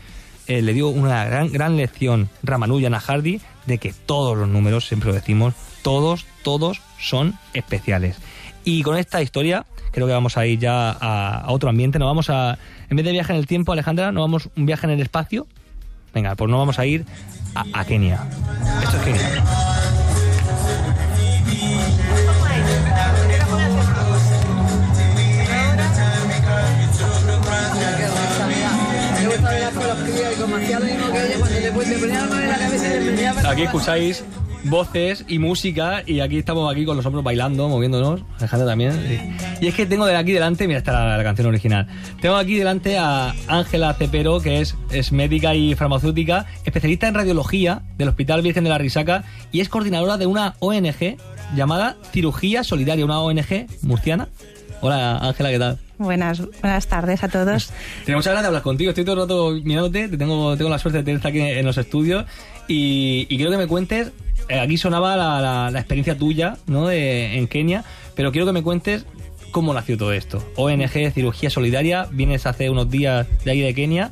eh, 0.47 0.61
le 0.61 0.73
dio 0.73 0.89
una 0.89 1.25
gran, 1.25 1.51
gran 1.51 1.77
lección 1.77 2.29
Ramanujan 2.43 2.93
a 2.93 2.99
Hardy 2.99 3.41
de 3.65 3.77
que 3.77 3.93
todos 3.93 4.37
los 4.37 4.47
números, 4.47 4.87
siempre 4.87 5.09
lo 5.09 5.15
decimos, 5.15 5.53
todos, 5.81 6.25
todos 6.43 6.81
son 6.99 7.35
especiales. 7.53 8.17
Y 8.63 8.83
con 8.83 8.97
esta 8.97 9.21
historia 9.21 9.65
creo 9.91 10.07
que 10.07 10.13
vamos 10.13 10.37
a 10.37 10.45
ir 10.45 10.59
ya 10.59 10.91
a, 10.91 11.51
otro 11.51 11.69
ambiente. 11.69 11.99
Nos 11.99 12.07
vamos 12.07 12.29
a, 12.29 12.57
en 12.89 12.97
vez 12.97 13.05
de 13.05 13.11
viaje 13.11 13.33
en 13.33 13.39
el 13.39 13.47
tiempo, 13.47 13.71
Alejandra, 13.71 14.11
nos 14.11 14.21
vamos 14.21 14.49
un 14.55 14.65
viaje 14.65 14.87
en 14.87 14.93
el 14.93 15.01
espacio. 15.01 15.47
Venga, 16.13 16.35
pues 16.35 16.49
nos 16.49 16.59
vamos 16.59 16.79
a 16.79 16.85
ir 16.85 17.05
a, 17.55 17.65
a 17.73 17.85
Kenia. 17.85 18.27
Esto 18.83 18.97
es 18.97 19.03
Kenia. 19.03 19.70
Aquí 33.45 33.63
escucháis 33.63 34.23
voces 34.65 35.25
y 35.27 35.39
música 35.39 36.03
y 36.05 36.19
aquí 36.19 36.37
estamos 36.37 36.71
aquí 36.71 36.85
con 36.85 36.95
los 36.95 37.05
hombros 37.05 37.23
bailando, 37.23 37.67
moviéndonos, 37.67 38.21
Alejandra 38.37 38.67
también. 38.67 38.93
Sí. 38.93 39.19
Y 39.61 39.67
es 39.67 39.75
que 39.75 39.85
tengo 39.85 40.05
de 40.05 40.15
aquí 40.15 40.31
delante, 40.31 40.67
mira, 40.67 40.79
está 40.79 40.93
la, 40.93 41.17
la 41.17 41.23
canción 41.23 41.47
original. 41.47 41.87
Tengo 42.21 42.35
aquí 42.35 42.57
delante 42.57 42.97
a 42.97 43.33
Ángela 43.47 43.93
Cepero, 43.93 44.39
que 44.39 44.61
es, 44.61 44.75
es 44.91 45.11
médica 45.11 45.55
y 45.55 45.75
farmacéutica, 45.75 46.45
especialista 46.63 47.07
en 47.07 47.15
radiología 47.15 47.81
del 47.97 48.09
Hospital 48.09 48.41
Virgen 48.41 48.63
de 48.63 48.69
la 48.69 48.77
Risaca 48.77 49.23
y 49.51 49.61
es 49.61 49.69
coordinadora 49.69 50.17
de 50.17 50.27
una 50.27 50.55
ONG 50.59 51.17
llamada 51.55 51.97
Cirugía 52.11 52.63
Solidaria, 52.63 53.05
una 53.05 53.19
ONG 53.19 53.67
murciana. 53.81 54.29
Hola 54.81 55.17
Ángela, 55.17 55.49
¿qué 55.49 55.59
tal? 55.59 55.79
Buenas, 56.01 56.41
buenas 56.61 56.87
tardes 56.87 57.23
a 57.23 57.29
todos. 57.29 57.71
Tengo 58.05 58.17
muchas 58.17 58.31
ganas 58.31 58.43
de 58.43 58.47
hablar 58.47 58.63
contigo. 58.63 58.89
Estoy 58.89 59.05
todo 59.05 59.15
el 59.15 59.21
rato 59.21 59.51
mirándote. 59.63 60.07
Te 60.07 60.17
tengo, 60.17 60.57
tengo 60.57 60.69
la 60.69 60.79
suerte 60.79 60.97
de 60.99 61.03
tenerte 61.03 61.27
aquí 61.27 61.39
en 61.39 61.65
los 61.65 61.77
estudios. 61.77 62.25
Y, 62.67 63.25
quiero 63.27 63.51
que 63.51 63.57
me 63.57 63.67
cuentes. 63.67 64.11
eh, 64.49 64.59
Aquí 64.59 64.77
sonaba 64.77 65.15
la, 65.15 65.79
experiencia 65.79 66.17
tuya 66.17 66.57
¿no? 66.65 66.87
de, 66.87 67.37
en 67.37 67.47
Kenia. 67.47 67.83
Pero 68.15 68.31
quiero 68.31 68.47
que 68.47 68.53
me 68.53 68.63
cuentes 68.63 69.05
cómo 69.51 69.73
nació 69.73 69.95
todo 69.97 70.11
esto. 70.11 70.43
ONG 70.55 71.11
Cirugía 71.13 71.51
Solidaria. 71.51 72.07
Vienes 72.11 72.47
hace 72.47 72.69
unos 72.69 72.89
días 72.89 73.27
de 73.45 73.51
ahí 73.51 73.61
de 73.61 73.75
Kenia. 73.75 74.11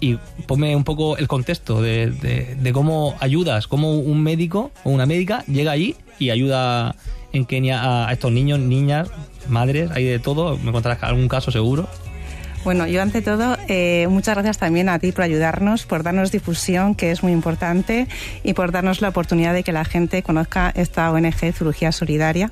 Y 0.00 0.16
ponme 0.46 0.74
un 0.74 0.84
poco 0.84 1.16
el 1.18 1.28
contexto 1.28 1.82
de 1.82 2.70
cómo 2.72 3.14
ayudas, 3.20 3.68
cómo 3.68 3.92
un 3.92 4.22
médico 4.22 4.72
o 4.84 4.90
una 4.90 5.06
médica 5.06 5.44
llega 5.46 5.72
allí 5.72 5.96
y 6.18 6.30
ayuda 6.30 6.96
en 7.32 7.44
Kenia 7.44 8.06
a, 8.08 8.12
estos 8.12 8.32
niños, 8.32 8.58
niñas, 8.58 9.08
madres, 9.48 9.90
hay 9.90 10.04
de 10.04 10.18
todo. 10.18 10.58
Me 10.58 10.72
contarás 10.72 11.02
algún 11.02 11.28
caso 11.28 11.50
seguro. 11.50 11.88
Bueno, 12.64 12.86
yo 12.86 13.00
ante 13.00 13.22
todo, 13.22 13.56
eh, 13.68 14.06
muchas 14.10 14.34
gracias 14.34 14.58
también 14.58 14.88
a 14.88 14.98
ti 14.98 15.12
por 15.12 15.22
ayudarnos, 15.22 15.86
por 15.86 16.02
darnos 16.02 16.32
difusión, 16.32 16.94
que 16.94 17.12
es 17.12 17.22
muy 17.22 17.32
importante, 17.32 18.08
y 18.42 18.52
por 18.52 18.72
darnos 18.72 19.00
la 19.00 19.08
oportunidad 19.08 19.54
de 19.54 19.62
que 19.62 19.72
la 19.72 19.84
gente 19.84 20.22
conozca 20.22 20.72
esta 20.74 21.10
ONG 21.12 21.52
Cirugía 21.54 21.92
Solidaria, 21.92 22.50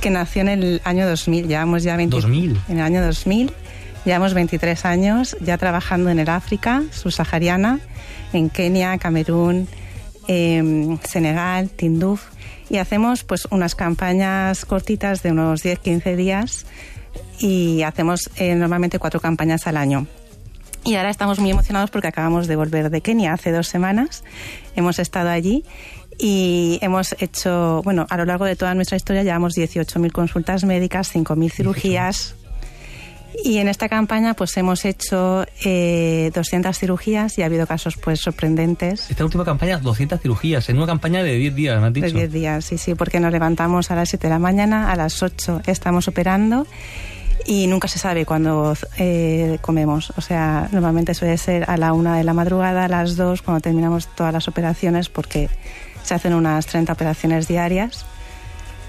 que 0.00 0.10
nació 0.10 0.42
en 0.42 0.48
el 0.48 0.80
año 0.84 1.08
2000. 1.08 1.48
Llevamos 1.48 1.82
ya 1.82 1.96
20 1.96 2.14
2000. 2.16 2.60
En 2.68 2.78
el 2.78 2.84
año 2.84 3.02
2000. 3.04 3.50
Llevamos 4.04 4.32
23 4.34 4.84
años 4.84 5.36
ya 5.40 5.58
trabajando 5.58 6.10
en 6.10 6.18
el 6.18 6.28
África 6.28 6.82
subsahariana, 6.92 7.80
en 8.32 8.50
Kenia, 8.50 8.96
Camerún, 8.98 9.66
em, 10.28 10.98
Senegal, 11.02 11.68
Tinduf, 11.70 12.22
y 12.70 12.78
hacemos 12.78 13.24
pues 13.24 13.46
unas 13.50 13.74
campañas 13.74 14.64
cortitas 14.64 15.22
de 15.22 15.32
unos 15.32 15.64
10-15 15.64 16.16
días 16.16 16.66
y 17.38 17.82
hacemos 17.82 18.30
eh, 18.36 18.54
normalmente 18.54 18.98
cuatro 18.98 19.20
campañas 19.20 19.66
al 19.66 19.76
año. 19.76 20.06
Y 20.84 20.94
ahora 20.94 21.10
estamos 21.10 21.38
muy 21.38 21.50
emocionados 21.50 21.90
porque 21.90 22.08
acabamos 22.08 22.46
de 22.46 22.56
volver 22.56 22.90
de 22.90 23.00
Kenia 23.00 23.32
hace 23.32 23.52
dos 23.52 23.68
semanas. 23.68 24.24
Hemos 24.76 24.98
estado 24.98 25.28
allí 25.28 25.64
y 26.18 26.78
hemos 26.82 27.14
hecho, 27.20 27.82
bueno, 27.84 28.06
a 28.08 28.16
lo 28.16 28.24
largo 28.24 28.44
de 28.44 28.56
toda 28.56 28.74
nuestra 28.74 28.96
historia 28.96 29.22
llevamos 29.22 29.56
18.000 29.56 30.12
consultas 30.12 30.64
médicas, 30.64 31.14
5.000 31.14 31.52
cirugías. 31.52 32.34
Y 33.44 33.58
en 33.58 33.68
esta 33.68 33.88
campaña 33.88 34.34
pues 34.34 34.56
hemos 34.56 34.84
hecho 34.84 35.44
eh, 35.64 36.30
200 36.34 36.76
cirugías 36.76 37.38
y 37.38 37.42
ha 37.42 37.46
habido 37.46 37.66
casos 37.66 37.96
pues 37.96 38.20
sorprendentes. 38.20 39.10
Esta 39.10 39.24
última 39.24 39.44
campaña, 39.44 39.78
200 39.78 40.20
cirugías, 40.20 40.68
en 40.68 40.76
una 40.76 40.86
campaña 40.86 41.22
de 41.22 41.34
10 41.34 41.54
días, 41.54 41.80
me 41.80 41.86
has 41.88 41.92
dicho. 41.92 42.06
De 42.06 42.12
10 42.12 42.32
días, 42.32 42.64
sí, 42.64 42.78
sí, 42.78 42.94
porque 42.94 43.20
nos 43.20 43.32
levantamos 43.32 43.90
a 43.90 43.94
las 43.94 44.08
7 44.08 44.26
de 44.26 44.32
la 44.32 44.38
mañana, 44.38 44.90
a 44.90 44.96
las 44.96 45.22
8 45.22 45.62
estamos 45.66 46.08
operando 46.08 46.66
y 47.46 47.66
nunca 47.66 47.88
se 47.88 47.98
sabe 47.98 48.26
cuándo 48.26 48.74
eh, 48.98 49.58
comemos. 49.60 50.12
O 50.16 50.20
sea, 50.20 50.68
normalmente 50.72 51.14
suele 51.14 51.38
ser 51.38 51.64
a 51.70 51.76
la 51.76 51.92
1 51.92 52.14
de 52.14 52.24
la 52.24 52.34
madrugada, 52.34 52.84
a 52.84 52.88
las 52.88 53.16
2, 53.16 53.42
cuando 53.42 53.60
terminamos 53.60 54.08
todas 54.14 54.32
las 54.32 54.48
operaciones, 54.48 55.08
porque 55.08 55.48
se 56.02 56.14
hacen 56.14 56.34
unas 56.34 56.66
30 56.66 56.92
operaciones 56.92 57.48
diarias, 57.48 58.04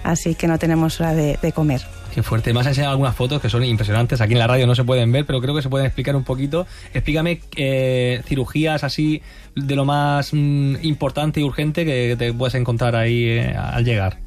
así 0.04 0.36
que 0.36 0.48
no 0.48 0.58
tenemos 0.58 1.00
hora 1.00 1.14
de, 1.14 1.38
de 1.42 1.52
comer. 1.52 1.99
Qué 2.14 2.24
fuerte. 2.24 2.54
Me 2.54 2.60
has 2.62 2.68
enseñado 2.68 2.92
algunas 2.94 3.16
fotos 3.16 3.42
que 3.42 3.50
son 3.50 3.64
impresionantes. 3.64 4.20
Aquí 4.22 4.34
en 4.34 4.40
la 4.40 4.48
radio 4.48 4.66
no 4.66 4.76
se 4.76 4.84
pueden 4.84 5.12
ver, 5.12 5.26
pero 5.26 5.42
creo 5.42 5.56
que 5.56 5.62
se 5.62 5.70
pueden 5.70 5.86
explicar 5.86 6.16
un 6.16 6.24
poquito. 6.24 6.66
Explícame 6.94 7.42
eh, 7.56 8.22
cirugías 8.26 8.84
así 8.84 9.22
de 9.56 9.76
lo 9.76 9.86
más 9.86 10.34
mm, 10.34 10.78
importante 10.82 11.40
y 11.40 11.44
urgente 11.44 11.86
que 11.86 12.16
te 12.18 12.34
puedes 12.34 12.56
encontrar 12.56 12.96
ahí 12.96 13.26
eh, 13.26 13.56
al 13.56 13.86
llegar. 13.86 14.18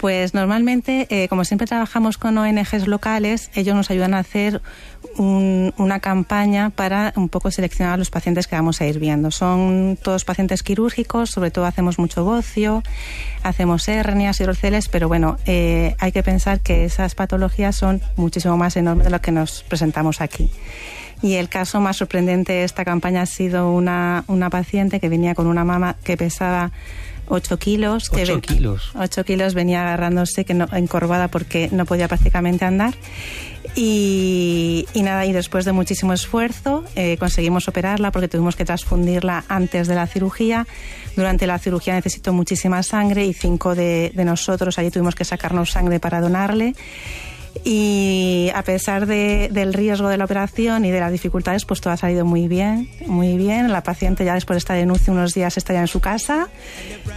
Pues 0.00 0.32
normalmente, 0.32 1.06
eh, 1.10 1.28
como 1.28 1.44
siempre 1.44 1.66
trabajamos 1.66 2.16
con 2.16 2.38
ONGs 2.38 2.86
locales, 2.88 3.50
ellos 3.54 3.74
nos 3.76 3.90
ayudan 3.90 4.14
a 4.14 4.20
hacer 4.20 4.62
un- 5.18 5.74
una 5.76 6.00
campaña 6.00 6.70
para 6.70 7.12
un 7.16 7.28
poco 7.28 7.50
seleccionar 7.50 7.92
a 7.94 7.96
los 7.98 8.08
pacientes 8.10 8.46
que 8.46 8.56
vamos 8.56 8.80
a 8.80 8.86
ir 8.86 8.98
viendo. 8.98 9.30
Son 9.30 9.98
todos 10.02 10.24
pacientes 10.24 10.62
quirúrgicos, 10.62 11.28
sobre 11.30 11.50
todo 11.50 11.66
hacemos 11.66 11.98
mucho 11.98 12.24
bocio, 12.24 12.82
hacemos 13.42 13.86
hernias, 13.88 14.40
hidroceles, 14.40 14.88
pero 14.88 15.06
bueno, 15.06 15.36
eh, 15.44 15.94
hay 15.98 16.12
que 16.12 16.22
pensar 16.22 16.60
que 16.60 16.86
esas 16.86 17.14
patologías 17.14 17.76
son 17.76 18.00
muchísimo 18.16 18.56
más 18.56 18.76
enormes 18.78 19.04
de 19.04 19.10
lo 19.10 19.20
que 19.20 19.32
nos 19.32 19.64
presentamos 19.64 20.22
aquí. 20.22 20.48
Y 21.20 21.34
el 21.34 21.50
caso 21.50 21.78
más 21.82 21.98
sorprendente 21.98 22.54
de 22.54 22.64
esta 22.64 22.86
campaña 22.86 23.20
ha 23.20 23.26
sido 23.26 23.70
una, 23.70 24.24
una 24.28 24.48
paciente 24.48 24.98
que 24.98 25.10
venía 25.10 25.34
con 25.34 25.46
una 25.46 25.64
mama 25.66 25.96
que 26.02 26.16
pesaba 26.16 26.72
8 27.30 27.58
kilos. 27.58 28.10
que 28.10 28.22
Ocho 28.22 28.32
ven- 28.32 28.40
kilos. 28.42 28.90
8 28.94 29.24
kilos 29.24 29.54
venía 29.54 29.80
agarrándose, 29.82 30.44
que 30.44 30.52
no, 30.52 30.66
encorvada 30.72 31.28
porque 31.28 31.68
no 31.72 31.86
podía 31.86 32.08
prácticamente 32.08 32.64
andar. 32.66 32.94
Y, 33.76 34.86
y 34.94 35.02
nada, 35.02 35.26
y 35.26 35.32
después 35.32 35.64
de 35.64 35.72
muchísimo 35.72 36.12
esfuerzo 36.12 36.84
eh, 36.96 37.16
conseguimos 37.18 37.68
operarla 37.68 38.10
porque 38.10 38.26
tuvimos 38.26 38.56
que 38.56 38.64
transfundirla 38.64 39.44
antes 39.48 39.86
de 39.86 39.94
la 39.94 40.06
cirugía. 40.06 40.66
Durante 41.16 41.46
la 41.46 41.58
cirugía 41.58 41.94
necesitó 41.94 42.32
muchísima 42.32 42.82
sangre 42.82 43.24
y 43.26 43.32
cinco 43.32 43.74
de, 43.74 44.10
de 44.14 44.24
nosotros 44.24 44.78
allí 44.78 44.90
tuvimos 44.90 45.14
que 45.14 45.24
sacarnos 45.24 45.70
sangre 45.70 46.00
para 46.00 46.20
donarle. 46.20 46.74
Y 47.64 48.50
a 48.54 48.62
pesar 48.62 49.06
de- 49.06 49.48
del 49.50 49.74
riesgo 49.74 50.08
de 50.08 50.16
la 50.16 50.24
operación 50.24 50.84
y 50.84 50.90
de 50.90 51.00
las 51.00 51.12
dificultades, 51.12 51.64
pues 51.64 51.80
todo 51.80 51.92
ha 51.92 51.96
salido 51.96 52.24
muy 52.24 52.48
bien, 52.48 52.88
muy 53.06 53.36
bien. 53.36 53.70
La 53.72 53.82
paciente 53.82 54.24
ya 54.24 54.34
después 54.34 54.54
de 54.54 54.58
estar 54.58 54.76
en 54.78 54.90
UCI 54.90 55.10
unos 55.10 55.34
días 55.34 55.56
está 55.56 55.72
ya 55.74 55.80
en 55.80 55.86
su 55.88 56.00
casa 56.00 56.48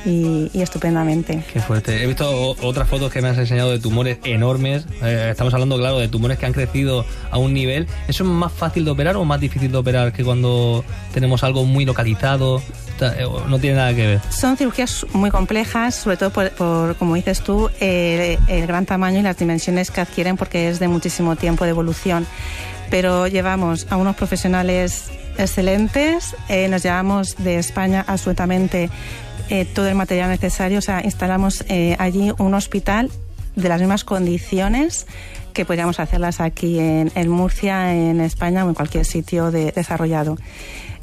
y, 0.06 0.50
estupendamente. 0.54 1.44
Qué 1.54 1.60
fuerte. 1.62 2.04
He 2.04 2.08
visto 2.08 2.56
otras 2.62 2.90
fotos 2.90 3.12
que 3.12 3.22
me 3.22 3.30
has 3.30 3.38
enseñado 3.38 3.72
de 3.72 3.80
tumores 3.80 4.18
enormes. 4.24 4.86
Eh, 5.02 5.30
estamos 5.32 5.54
hablando, 5.54 5.78
claro, 5.78 6.00
de 6.00 6.08
tumores 6.08 6.38
que 6.38 6.46
han 6.46 6.54
crecido 6.54 7.06
a 7.32 7.38
un 7.38 7.54
nivel. 7.54 7.88
¿Eso 8.08 8.24
es 8.24 8.30
más 8.30 8.52
fácil 8.52 8.86
de 8.86 8.92
operar 8.92 9.16
o 9.16 9.26
más 9.26 9.40
difícil 9.40 9.72
de 9.72 9.78
operar 9.78 10.14
que 10.14 10.24
cuando 10.24 10.84
tenemos 11.14 11.44
algo 11.44 11.64
muy 11.66 11.86
localizado? 11.86 12.62
Eh, 13.02 13.26
No 13.48 13.60
tiene 13.60 13.78
nada 13.78 13.94
que 13.94 14.08
ver. 14.08 14.22
Son 14.30 14.58
cirugías 14.58 15.06
muy 15.14 15.30
complejas, 15.32 15.96
sobre 15.96 16.18
todo 16.18 16.30
por, 16.30 16.50
por, 16.52 16.96
como 16.96 17.16
dices 17.16 17.42
tú, 17.42 17.70
el 17.80 18.68
gran 18.68 18.86
tamaño 18.86 19.20
y 19.20 19.24
las 19.24 19.38
dimensiones 19.38 19.92
que 19.92 20.02
adquieren 20.02 20.38
porque 20.38 20.70
es 20.70 20.80
de 20.80 20.88
muchísimo 20.88 21.36
tiempo 21.36 21.64
de 21.64 21.72
evolución. 21.72 22.26
Pero 22.90 23.28
llevamos 23.28 23.88
a 23.90 23.98
unos 23.98 24.16
profesionales 24.16 25.10
excelentes, 25.38 26.36
eh, 26.50 26.68
nos 26.68 26.84
llevamos 26.84 27.36
de 27.38 27.58
España 27.58 28.04
absolutamente 28.08 28.90
eh, 29.50 29.66
todo 29.66 29.88
el 29.88 29.96
material 29.96 30.30
necesario, 30.30 30.80
o 30.80 30.82
sea, 30.82 31.02
instalamos 31.04 31.64
eh, 31.68 31.96
allí 32.00 32.32
un 32.38 32.54
hospital 32.54 33.12
de 33.56 33.70
las 33.70 33.80
mismas 33.80 34.04
condiciones 34.04 35.06
que 35.54 35.66
podríamos 35.66 36.00
hacerlas 36.00 36.42
aquí 36.42 36.80
en, 36.80 37.12
en 37.16 37.30
Murcia, 37.30 37.94
en 37.96 38.20
España 38.22 38.66
o 38.66 38.70
en 38.70 38.76
cualquier 38.76 39.06
sitio 39.06 39.52
de- 39.52 39.72
desarrollado. 39.72 40.38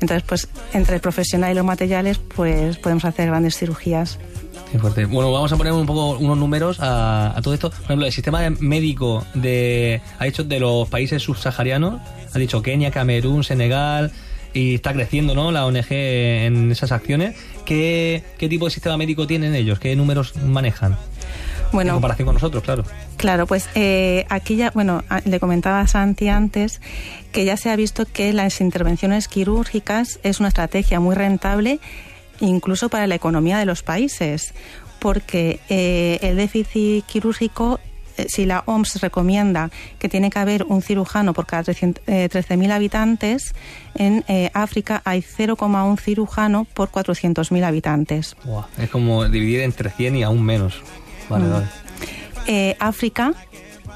Entonces, 0.00 0.23
pues 0.26 0.49
entre 0.73 0.95
el 0.97 1.00
profesional 1.00 1.52
y 1.52 1.54
los 1.54 1.64
materiales, 1.64 2.19
pues 2.19 2.78
podemos 2.78 3.04
hacer 3.04 3.26
grandes 3.28 3.57
cirugías. 3.57 4.19
Qué 4.73 4.78
fuerte. 4.78 5.04
Bueno, 5.04 5.30
vamos 5.33 5.52
a 5.52 5.57
poner 5.57 5.73
un 5.73 5.85
poco 5.87 6.16
unos 6.19 6.38
números 6.38 6.78
a, 6.80 7.37
a 7.37 7.42
todo 7.42 7.52
esto. 7.54 7.71
Por 7.71 7.83
ejemplo, 7.85 8.07
el 8.07 8.12
sistema 8.12 8.49
médico 8.61 9.25
de, 9.35 10.00
ha 10.19 10.25
dicho 10.25 10.45
de 10.45 10.61
los 10.61 10.88
países 10.88 11.23
subsaharianos, 11.23 12.00
ha 12.33 12.38
dicho 12.38 12.62
Kenia, 12.62 12.90
Camerún, 12.90 13.42
Senegal, 13.45 14.12
y 14.54 14.76
está 14.76 14.92
creciendo, 14.92 15.35
¿no? 15.35 15.52
La 15.52 15.66
ONG 15.66 15.87
en 15.90 16.71
esas 16.73 16.92
acciones. 16.92 17.37
¿Qué, 17.64 18.23
qué 18.38 18.49
tipo 18.49 18.64
de 18.66 18.71
sistema 18.71 18.97
médico 18.97 19.26
tienen 19.26 19.54
ellos? 19.54 19.78
¿Qué 19.80 19.95
números 19.97 20.35
manejan? 20.37 20.97
En 21.70 21.76
Bueno, 21.76 21.92
comparación 21.94 22.26
con 22.26 22.34
nosotros, 22.34 22.62
claro. 22.62 22.84
Claro, 23.16 23.46
pues 23.46 23.68
eh, 23.74 24.26
aquí 24.28 24.56
ya, 24.56 24.70
bueno, 24.72 25.04
le 25.24 25.38
comentaba 25.40 25.80
a 25.80 25.86
Santi 25.86 26.28
antes 26.28 26.80
que 27.32 27.44
ya 27.44 27.56
se 27.56 27.70
ha 27.70 27.76
visto 27.76 28.06
que 28.06 28.32
las 28.32 28.60
intervenciones 28.60 29.28
quirúrgicas 29.28 30.18
es 30.22 30.40
una 30.40 30.48
estrategia 30.48 31.00
muy 31.00 31.14
rentable 31.14 31.80
incluso 32.40 32.88
para 32.88 33.06
la 33.06 33.14
economía 33.14 33.58
de 33.58 33.66
los 33.66 33.82
países, 33.82 34.54
porque 34.98 35.60
eh, 35.68 36.18
el 36.22 36.36
déficit 36.36 37.04
quirúrgico, 37.06 37.80
eh, 38.16 38.26
si 38.28 38.46
la 38.46 38.62
OMS 38.66 39.00
recomienda 39.00 39.70
que 39.98 40.08
tiene 40.08 40.30
que 40.30 40.38
haber 40.38 40.64
un 40.64 40.82
cirujano 40.82 41.32
por 41.32 41.46
cada 41.46 41.64
300, 41.64 42.02
eh, 42.06 42.28
13.000 42.30 42.72
habitantes, 42.72 43.54
en 43.94 44.24
eh, 44.28 44.50
África 44.54 45.02
hay 45.04 45.22
0,1 45.22 45.98
cirujano 45.98 46.66
por 46.74 46.90
400.000 46.90 47.64
habitantes. 47.64 48.36
Es 48.78 48.90
como 48.90 49.28
dividir 49.28 49.60
entre 49.60 49.90
100 49.90 50.16
y 50.16 50.22
aún 50.22 50.42
menos. 50.42 50.82
Vale, 51.30 51.44
Mm. 51.46 51.50
vale. 51.52 51.66
Eh, 52.46 52.76
África, 52.80 53.32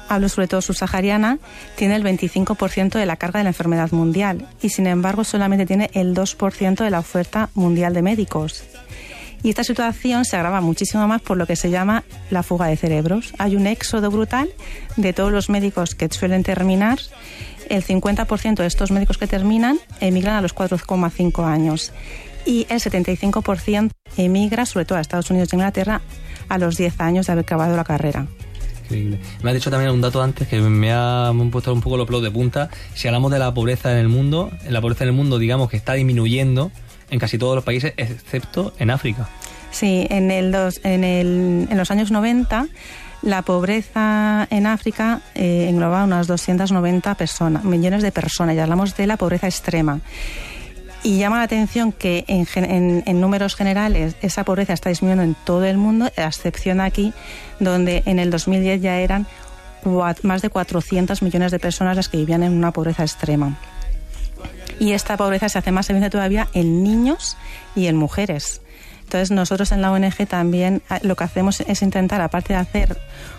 hablo 0.09 0.29
sobre 0.29 0.47
todo 0.47 0.61
subsahariana, 0.61 1.37
tiene 1.75 1.95
el 1.95 2.03
25% 2.03 2.97
de 2.97 3.05
la 3.05 3.17
carga 3.17 3.39
de 3.39 3.43
la 3.43 3.49
enfermedad 3.49 3.91
mundial 3.91 4.47
y 4.61 4.69
sin 4.69 4.87
embargo 4.87 5.23
solamente 5.23 5.65
tiene 5.65 5.89
el 5.93 6.13
2% 6.13 6.83
de 6.83 6.89
la 6.89 6.99
oferta 6.99 7.49
mundial 7.53 7.93
de 7.93 8.01
médicos. 8.01 8.63
Y 9.43 9.49
esta 9.49 9.63
situación 9.63 10.25
se 10.25 10.37
agrava 10.37 10.59
muchísimo 10.61 11.07
más 11.07 11.21
por 11.21 11.37
lo 11.37 11.45
que 11.45 11.55
se 11.55 11.69
llama 11.69 12.03
la 12.31 12.41
fuga 12.41 12.65
de 12.65 12.77
cerebros. 12.77 13.33
Hay 13.37 13.55
un 13.55 13.67
éxodo 13.67 14.09
brutal 14.09 14.49
de 14.95 15.13
todos 15.13 15.31
los 15.31 15.49
médicos 15.49 15.93
que 15.93 16.07
suelen 16.09 16.41
terminar. 16.41 16.97
El 17.69 17.83
50% 17.83 18.55
de 18.63 18.67
estos 18.67 18.89
médicos 18.91 19.17
que 19.19 19.27
terminan 19.27 19.77
emigran 19.99 20.35
a 20.35 20.41
los 20.41 20.53
4,5 20.55 21.45
años 21.45 21.91
y 22.45 22.67
el 22.69 22.79
75% 22.79 23.91
emigra, 24.17 24.65
sobre 24.65 24.85
todo 24.85 24.97
a 24.97 25.01
Estados 25.01 25.29
Unidos 25.29 25.49
y 25.51 25.55
Inglaterra, 25.55 26.01
a 26.47 26.57
los 26.57 26.77
10 26.77 26.99
años 27.01 27.25
de 27.25 27.33
haber 27.33 27.43
acabado 27.43 27.75
la 27.75 27.83
carrera. 27.83 28.27
Increíble. 28.83 29.19
Me 29.41 29.49
has 29.49 29.55
dicho 29.55 29.71
también 29.71 29.91
un 29.91 30.01
dato 30.01 30.21
antes 30.21 30.47
que 30.47 30.59
me 30.61 30.91
ha 30.93 31.31
puesto 31.51 31.73
un 31.73 31.81
poco 31.81 31.97
los 31.97 32.05
pelos 32.05 32.21
de 32.21 32.31
punta. 32.31 32.69
Si 32.93 33.07
hablamos 33.07 33.31
de 33.31 33.39
la 33.39 33.53
pobreza 33.53 33.91
en 33.91 33.97
el 33.97 34.09
mundo, 34.09 34.51
la 34.69 34.79
pobreza 34.79 35.03
en 35.05 35.09
el 35.09 35.15
mundo, 35.15 35.39
digamos 35.39 35.69
que 35.69 35.77
está 35.77 35.93
disminuyendo 35.93 36.71
en 37.09 37.19
casi 37.19 37.37
todos 37.37 37.55
los 37.55 37.63
países, 37.63 37.93
excepto 37.97 38.73
en 38.77 38.91
África. 38.91 39.27
Sí, 39.71 40.07
en, 40.09 40.31
el 40.31 40.51
dos, 40.51 40.79
en, 40.83 41.03
el, 41.03 41.67
en 41.69 41.77
los 41.77 41.91
años 41.91 42.11
90 42.11 42.67
la 43.25 43.41
pobreza 43.41 44.47
en 44.51 44.67
África 44.67 45.21
eh, 45.33 45.65
englobaba 45.67 46.03
unas 46.03 46.27
290 46.27 47.15
personas, 47.15 47.63
millones 47.63 48.03
de 48.03 48.11
personas, 48.11 48.55
y 48.55 48.59
hablamos 48.59 48.95
de 48.95 49.07
la 49.07 49.17
pobreza 49.17 49.47
extrema. 49.47 49.99
Y 51.05 51.19
llama 51.19 51.37
la 51.37 51.43
atención 51.43 51.91
que 51.91 52.25
en, 52.27 53.21
números 53.21 53.55
generales 53.55 54.15
esa 54.23 54.43
pobreza 54.43 54.73
está 54.73 54.89
disminuyendo 54.89 55.21
en 55.21 55.35
todo 55.45 55.63
el 55.63 55.77
mundo, 55.77 56.09
a 56.17 56.23
excepción 56.23 56.81
aquí, 56.81 57.13
donde 57.59 58.01
en 58.07 58.17
el 58.17 58.31
2010 58.31 58.81
ya 58.81 58.97
eran 58.97 59.27
más 60.23 60.41
de 60.41 60.49
400 60.49 61.21
millones 61.21 61.51
de 61.51 61.59
personas 61.59 61.95
las 61.95 62.09
que 62.09 62.17
vivían 62.17 62.41
en 62.41 62.53
una 62.53 62.71
pobreza 62.71 63.03
extrema. 63.03 63.55
Y 64.79 64.93
esta 64.93 65.15
pobreza 65.15 65.47
se 65.47 65.59
hace 65.59 65.71
más 65.71 65.87
evidente 65.91 66.09
todavía 66.09 66.47
en 66.53 66.81
niños 66.81 67.37
y 67.75 67.85
en 67.85 67.97
mujeres. 67.97 68.61
Entonces 69.05 69.31
nosotros 69.31 69.71
en 69.71 69.81
la 69.81 69.91
ONG 69.91 70.27
también 70.27 70.81
ah, 70.89 70.99
lo 71.03 71.15
que 71.15 71.23
hacemos 71.23 71.61
es 71.61 71.81
intentar, 71.83 72.21
aparte 72.21 72.53
de 72.53 72.59
hacer 72.59 72.97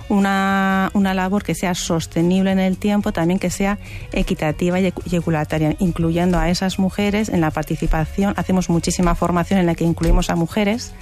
una, 0.08 0.90
una 0.94 1.12
labor 1.12 1.42
que 1.42 1.56
sea 1.56 1.74
sostenible 1.74 2.52
en 2.52 2.60
el 2.60 2.78
tiempo, 2.78 3.12
también 3.12 3.40
que 3.40 3.50
sea 3.50 3.78
equitativa 4.12 4.78
y 4.80 4.86
equitaria, 4.86 5.76
incluyendo 5.80 6.38
a 6.38 6.48
esas 6.50 6.78
mujeres 6.78 7.28
en 7.28 7.40
la 7.40 7.50
participación. 7.50 8.32
Hacemos 8.36 8.70
muchísima 8.70 9.16
formación 9.16 9.58
en 9.58 9.66
la 9.66 9.74
que 9.74 9.84
incluimos 9.84 10.30
a 10.30 10.36
mujeres 10.36 10.92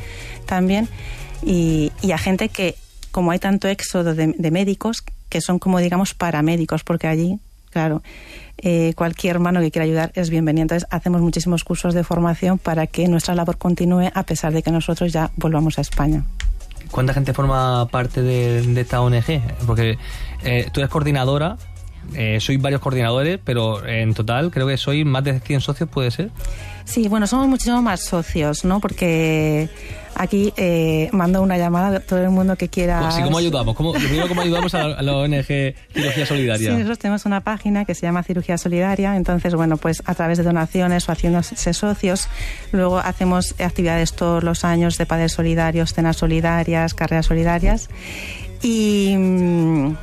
también 0.47 0.89
y, 1.43 1.93
a 2.11 2.19
gente 2.19 2.49
que, 2.49 2.75
como 3.11 3.33
hay 3.33 3.39
tanto 3.39 3.69
éxodo 3.69 4.15
de 4.15 4.51
médicos, 4.51 5.05
que 5.29 5.41
son 5.41 5.59
como 5.59 5.79
digamos 5.81 6.15
paramédicos, 6.15 6.85
porque 6.85 7.07
allí, 7.07 7.39
claro, 7.75 8.03
eh, 8.59 8.95
cualquier 8.95 9.41
mano 9.41 9.61
que 9.61 9.73
quiera 9.73 9.85
ayudar 9.85 10.13
es 10.15 10.31
bienvenida. 10.31 10.63
Entonces, 10.63 10.87
hacemos 10.91 11.21
muchísimos 11.21 11.65
cursos 11.65 11.93
de 11.93 12.05
formación 12.05 12.59
para 12.59 12.87
que 12.87 13.09
nuestra 13.09 13.35
labor 13.35 13.59
continúe 13.59 14.11
a 14.15 14.23
pesar 14.23 14.53
de 14.53 14.63
que 14.63 14.71
nosotros 14.71 15.13
ya 15.13 15.33
volvamos 15.37 15.77
a 15.79 15.81
España. 15.83 16.25
¿Cuánta 16.93 17.13
gente 17.13 17.33
forma 17.33 17.89
parte 17.89 18.23
de, 18.23 18.81
esta 18.81 19.01
ONG? 19.01 19.43
Porque 19.67 19.99
eh, 20.45 20.69
tú 20.73 20.81
eres 20.81 20.91
coordinadora, 20.91 21.57
eh, 22.15 22.39
sois 22.41 22.61
varios 22.61 22.81
coordinadores, 22.81 23.39
pero 23.43 23.87
en 23.87 24.15
total 24.15 24.51
creo 24.51 24.67
que 24.67 24.77
sois 24.77 25.05
más 25.05 25.25
de 25.25 25.41
100 25.41 25.61
socios, 25.61 25.89
¿puede 25.89 26.11
ser? 26.11 26.31
Sí, 26.85 27.09
bueno, 27.09 27.27
somos 27.27 27.49
muchísimo 27.49 27.81
más 27.81 28.01
socios, 28.01 28.65
¿no? 28.65 28.79
Porque 28.79 29.71
aquí 30.15 30.53
eh, 30.57 31.09
mando 31.13 31.41
una 31.41 31.57
llamada 31.57 31.97
a 31.97 32.01
todo 32.01 32.23
el 32.23 32.31
mundo 32.31 32.57
que 32.57 32.69
quiera. 32.69 33.11
Sí, 33.11 33.23
¿cómo 33.23 33.39
ayudamos? 33.39 33.75
¿Cómo, 33.75 33.93
primero, 33.95 34.29
¿cómo 34.29 34.43
ayudamos 34.43 34.75
a 34.75 35.03
la, 35.03 35.17
ONG 35.17 35.75
Cirugía 35.93 36.27
Solidaria? 36.27 36.71
Sí, 36.71 36.75
nosotros 36.75 36.99
tenemos 36.99 37.25
una 37.25 37.41
página 37.41 37.87
que 37.87 37.95
se 37.95 38.03
llama 38.03 38.23
Cirugía 38.23 38.59
Solidaria, 38.59 39.17
entonces, 39.17 39.55
bueno, 39.55 39.79
pues 39.79 40.03
a 40.05 40.15
través 40.15 40.39
de 40.39 40.45
donaciones 40.45 41.09
o 41.09 41.13
haciéndose 41.13 41.73
socios, 41.73 42.29
luego 42.71 42.99
hacemos 42.99 43.55
actividades 43.59 44.13
todos 44.13 44.45
los 44.45 44.65
años 44.65 44.99
de 44.99 45.07
padres 45.07 45.33
solidarios, 45.33 45.95
cenas 45.95 46.19
solidarias, 46.19 46.95
carreras 46.95 47.27
solidarias. 47.27 47.89
Y. 48.63 49.17
Mm, 49.17 49.97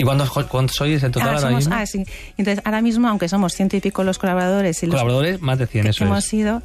¿Y 0.00 0.04
cuántos, 0.04 0.30
sois 0.74 1.02
en 1.02 1.12
total 1.12 1.34
ah, 1.34 1.36
ahora 1.36 1.56
mismo? 1.56 1.74
Ah, 1.74 1.84
sí. 1.84 2.02
Entonces, 2.38 2.64
ahora 2.64 2.80
mismo, 2.80 3.06
aunque 3.06 3.28
somos 3.28 3.52
ciento 3.52 3.76
y 3.76 3.80
pico 3.80 4.02
los 4.02 4.18
colaboradores 4.18 4.82
y 4.82 4.86
los 4.86 4.94
colaboradores, 4.94 5.42
más 5.42 5.58
de 5.58 5.66
100, 5.66 5.88
eso 5.88 6.04
hemos 6.04 6.24
sido, 6.24 6.62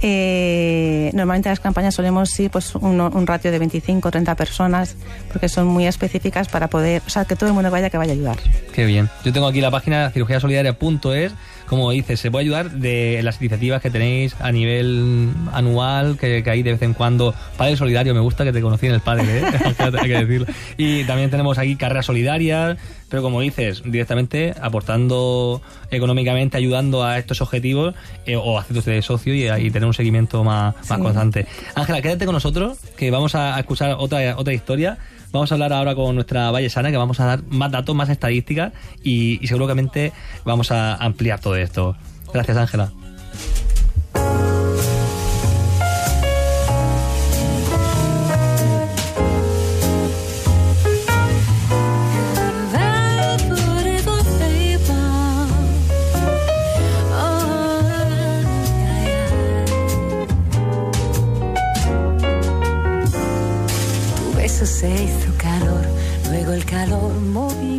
eh, 0.00 1.10
normalmente 1.12 1.48
las 1.48 1.58
campañas 1.58 1.96
solemos 1.96 2.38
ir 2.38 2.52
pues 2.52 2.76
un, 2.76 3.00
un 3.00 3.26
ratio 3.26 3.50
de 3.50 3.58
25 3.58 4.06
o 4.06 4.10
30 4.12 4.36
personas, 4.36 4.94
porque 5.32 5.48
son 5.48 5.66
muy 5.66 5.88
específicas 5.88 6.48
para 6.48 6.68
poder, 6.68 7.02
o 7.04 7.10
sea, 7.10 7.24
que 7.24 7.34
todo 7.34 7.48
el 7.48 7.54
mundo 7.54 7.68
vaya 7.68 7.90
que 7.90 7.98
vaya 7.98 8.12
a 8.12 8.14
ayudar. 8.14 8.36
Qué 8.72 8.86
bien. 8.86 9.10
Yo 9.24 9.32
tengo 9.32 9.48
aquí 9.48 9.60
la 9.60 9.72
página 9.72 10.10
cirugiasolidaria.es 10.10 11.32
como 11.68 11.90
dices, 11.90 12.18
se 12.20 12.30
puede 12.30 12.44
ayudar 12.44 12.70
de 12.70 13.20
las 13.22 13.40
iniciativas 13.40 13.82
que 13.82 13.90
tenéis 13.90 14.34
a 14.40 14.50
nivel 14.52 15.28
anual, 15.52 16.16
que, 16.18 16.42
hay 16.46 16.62
de 16.62 16.72
vez 16.72 16.82
en 16.82 16.94
cuando. 16.94 17.34
Padre 17.56 17.76
Solidario, 17.76 18.14
me 18.14 18.20
gusta 18.20 18.44
que 18.44 18.52
te 18.52 18.60
conocí 18.60 18.86
en 18.86 18.94
el 18.94 19.00
padre, 19.00 19.24
¿eh? 19.38 19.44
hay 19.78 20.08
que 20.08 20.24
decirlo. 20.24 20.46
Y 20.76 21.04
también 21.04 21.30
tenemos 21.30 21.58
aquí 21.58 21.76
carreras 21.76 22.06
solidarias, 22.06 22.78
pero 23.10 23.22
como 23.22 23.40
dices, 23.40 23.82
directamente 23.84 24.54
aportando 24.60 25.60
económicamente, 25.90 26.56
ayudando 26.56 27.04
a 27.04 27.18
estos 27.18 27.40
objetivos 27.40 27.94
eh, 28.26 28.36
o 28.36 28.58
haciéndose 28.58 28.90
de 28.90 29.02
socio 29.02 29.34
y, 29.34 29.70
tener 29.70 29.86
un 29.86 29.94
seguimiento 29.94 30.44
más, 30.44 30.74
más 30.88 30.98
constante. 30.98 31.46
Ángela, 31.74 32.00
quédate 32.00 32.24
con 32.24 32.34
nosotros, 32.34 32.78
que 32.96 33.10
vamos 33.10 33.34
a 33.34 33.58
escuchar 33.58 33.96
otra, 33.98 34.36
otra 34.38 34.54
historia. 34.54 34.98
Vamos 35.32 35.50
a 35.52 35.54
hablar 35.54 35.72
ahora 35.72 35.94
con 35.94 36.14
nuestra 36.14 36.50
Vallesana, 36.50 36.90
que 36.90 36.96
vamos 36.96 37.20
a 37.20 37.26
dar 37.26 37.42
más 37.44 37.70
datos, 37.70 37.94
más 37.94 38.08
estadísticas 38.08 38.72
y, 39.02 39.42
y 39.42 39.46
seguramente 39.46 40.12
vamos 40.44 40.70
a 40.72 40.94
ampliar 40.94 41.40
todo 41.40 41.56
esto. 41.56 41.96
Gracias, 42.32 42.56
Ángela. 42.56 42.92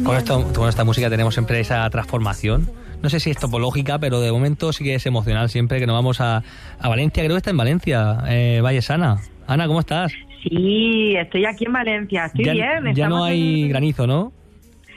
Con 0.04 0.68
esta 0.70 0.84
música 0.84 1.10
tenemos 1.10 1.34
siempre 1.34 1.60
esa 1.60 1.90
transformación. 1.90 2.70
No 3.02 3.10
sé 3.10 3.20
si 3.20 3.30
es 3.30 3.38
topológica, 3.38 3.98
pero 4.00 4.20
de 4.20 4.32
momento 4.32 4.74
sí 4.74 4.84
que 4.84 4.96
es 4.96 5.06
emocional 5.06 5.50
siempre 5.50 5.80
que 5.80 5.88
nos 5.88 5.96
vamos 5.96 6.20
a, 6.20 6.44
Valencia. 6.82 7.24
Creo 7.24 7.36
que 7.36 7.38
está 7.38 7.52
en 7.52 7.58
Valencia, 7.58 8.18
eh, 8.28 8.82
Sana. 8.82 9.18
Ana, 9.48 9.68
¿cómo 9.68 9.80
estás? 9.80 10.12
Sí, 10.44 11.16
estoy 11.16 11.46
aquí 11.46 11.66
en 11.66 11.74
Valencia. 11.74 12.26
Estoy 12.26 12.50
bien. 12.50 12.94
Ya 12.94 13.08
no 13.08 13.24
hay 13.24 13.70
granizo, 13.70 14.06
¿no? 14.06 14.34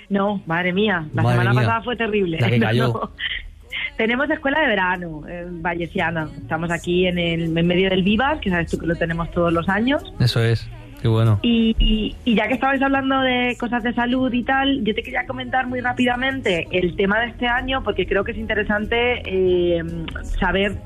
No, 0.08 0.42
madre 0.46 0.72
mía. 0.72 1.06
La 1.14 1.22
semana 1.22 1.54
pasada 1.54 1.82
fue 1.82 1.96
terrible. 1.96 2.38
Tenemos 3.96 4.28
escuela 4.30 4.60
de 4.60 4.66
verano 4.66 5.22
en 5.28 5.62
Vallesiana. 5.62 6.28
Estamos 6.36 6.70
aquí 6.70 7.06
en, 7.06 7.18
el, 7.18 7.56
en 7.56 7.66
medio 7.66 7.88
del 7.90 8.02
Vivas, 8.02 8.40
que 8.40 8.50
sabes 8.50 8.70
tú 8.70 8.78
que 8.78 8.86
lo 8.86 8.96
tenemos 8.96 9.30
todos 9.30 9.52
los 9.52 9.68
años. 9.68 10.12
Eso 10.18 10.42
es 10.42 10.68
bueno. 11.08 11.40
Y, 11.42 12.14
ya 12.24 12.48
que 12.48 12.54
estabais 12.54 12.82
hablando 12.82 13.20
de 13.20 13.56
cosas 13.58 13.82
de 13.82 13.92
salud 13.94 14.32
y 14.32 14.42
tal, 14.42 14.84
yo 14.84 14.94
te 14.94 15.02
quería 15.02 15.26
comentar 15.26 15.66
muy 15.66 15.80
rápidamente 15.80 16.68
el 16.70 16.96
tema 16.96 17.20
de 17.20 17.28
este 17.28 17.46
año, 17.46 17.82
porque 17.82 18.06
creo 18.06 18.24
que 18.24 18.32
es 18.32 18.38
interesante 18.38 19.22
eh, 19.24 19.82
saber 20.38 20.76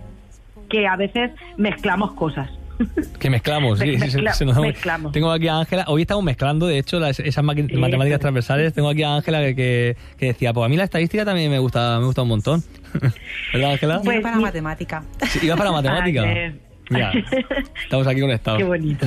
que 0.68 0.86
a 0.86 0.96
veces 0.96 1.32
mezclamos 1.56 2.12
cosas. 2.12 2.50
Que 3.18 3.30
mezclamos, 3.30 3.78
sí, 3.78 3.96
mezclamos. 3.96 5.12
Tengo 5.12 5.30
aquí 5.30 5.48
a 5.48 5.58
Ángela, 5.58 5.84
hoy 5.88 6.02
estamos 6.02 6.22
mezclando, 6.22 6.66
de 6.66 6.78
hecho, 6.78 7.04
esas 7.06 7.42
matemáticas 7.42 8.20
transversales. 8.20 8.74
Tengo 8.74 8.90
aquí 8.90 9.02
a 9.02 9.16
Ángela 9.16 9.40
que, 9.54 9.96
decía, 10.18 10.52
pues 10.52 10.66
a 10.66 10.68
mí 10.68 10.76
la 10.76 10.84
estadística 10.84 11.24
también 11.24 11.50
me 11.50 11.58
gusta, 11.58 11.98
me 11.98 12.06
gusta 12.06 12.22
un 12.22 12.28
montón. 12.28 12.62
¿Verdad, 13.52 13.72
Ángela? 13.72 14.00
Pues, 14.04 14.20
para 14.20 14.36
matemática. 14.36 15.02
iba 15.42 15.56
para 15.56 15.72
matemática. 15.72 16.22
Ya, 16.90 17.12
estamos 17.82 18.06
aquí 18.06 18.20
conectados. 18.20 18.58
Qué 18.60 18.64
bonito. 18.64 19.06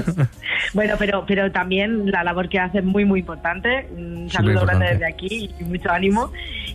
Bueno, 0.73 0.95
pero, 0.99 1.25
pero 1.25 1.51
también 1.51 2.11
la 2.11 2.23
labor 2.23 2.49
que 2.49 2.59
hace 2.59 2.79
es 2.79 2.83
muy, 2.83 3.05
muy 3.05 3.21
importante. 3.21 3.87
Un 3.95 4.29
saludo 4.29 4.65
grande 4.65 4.87
desde 4.91 5.07
aquí 5.07 5.49
y 5.59 5.63
mucho 5.63 5.89
ánimo. 5.89 6.31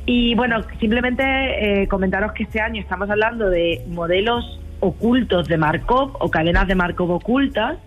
Y 0.07 0.35
bueno, 0.35 0.63
simplemente 0.81 1.23
eh, 1.83 1.89
comentaros 1.89 2.33
que 2.33 2.45
este 2.45 2.61
año 2.61 2.81
estamos 2.81 3.09
hablando 3.11 3.51
de 3.51 3.85
modelos 3.89 4.61
ocultos 4.81 5.49
de 5.49 5.57
Markov 5.57 6.17
o 6.21 6.31
cadenas 6.31 6.67
de 6.67 6.75
Markov 6.75 7.11
ocultas 7.11 7.79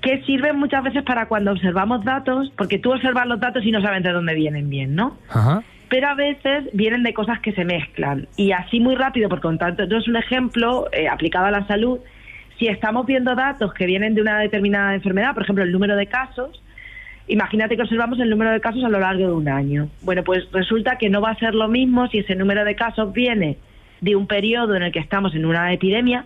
que 0.00 0.22
sirven 0.22 0.56
muchas 0.56 0.84
veces 0.84 1.02
para 1.02 1.26
cuando 1.26 1.50
observamos 1.50 2.04
datos, 2.04 2.52
porque 2.56 2.78
tú 2.78 2.92
observas 2.92 3.26
los 3.26 3.40
datos 3.40 3.64
y 3.64 3.72
no 3.72 3.82
sabes 3.82 4.02
de 4.04 4.12
dónde 4.12 4.34
vienen 4.34 4.70
bien, 4.70 4.94
¿no? 4.94 5.18
Ajá 5.28 5.62
pero 5.88 6.08
a 6.08 6.14
veces 6.14 6.68
vienen 6.72 7.02
de 7.02 7.14
cosas 7.14 7.40
que 7.40 7.52
se 7.52 7.64
mezclan. 7.64 8.28
Y 8.36 8.52
así 8.52 8.80
muy 8.80 8.94
rápido, 8.94 9.28
por 9.28 9.40
contar, 9.40 9.74
es 9.78 10.08
un 10.08 10.16
ejemplo 10.16 10.88
eh, 10.92 11.08
aplicado 11.08 11.46
a 11.46 11.50
la 11.50 11.66
salud, 11.66 11.98
si 12.58 12.66
estamos 12.66 13.06
viendo 13.06 13.34
datos 13.34 13.72
que 13.72 13.86
vienen 13.86 14.14
de 14.14 14.22
una 14.22 14.40
determinada 14.40 14.94
enfermedad, 14.94 15.34
por 15.34 15.44
ejemplo, 15.44 15.64
el 15.64 15.72
número 15.72 15.96
de 15.96 16.06
casos, 16.06 16.60
imagínate 17.28 17.76
que 17.76 17.82
observamos 17.82 18.18
el 18.20 18.30
número 18.30 18.50
de 18.50 18.60
casos 18.60 18.82
a 18.82 18.88
lo 18.88 18.98
largo 18.98 19.26
de 19.26 19.32
un 19.32 19.48
año. 19.48 19.88
Bueno, 20.02 20.24
pues 20.24 20.50
resulta 20.52 20.98
que 20.98 21.08
no 21.08 21.20
va 21.20 21.30
a 21.30 21.38
ser 21.38 21.54
lo 21.54 21.68
mismo 21.68 22.08
si 22.08 22.18
ese 22.18 22.34
número 22.34 22.64
de 22.64 22.74
casos 22.74 23.12
viene 23.12 23.58
de 24.00 24.16
un 24.16 24.26
periodo 24.26 24.74
en 24.74 24.82
el 24.82 24.92
que 24.92 24.98
estamos 24.98 25.34
en 25.34 25.44
una 25.44 25.72
epidemia, 25.72 26.24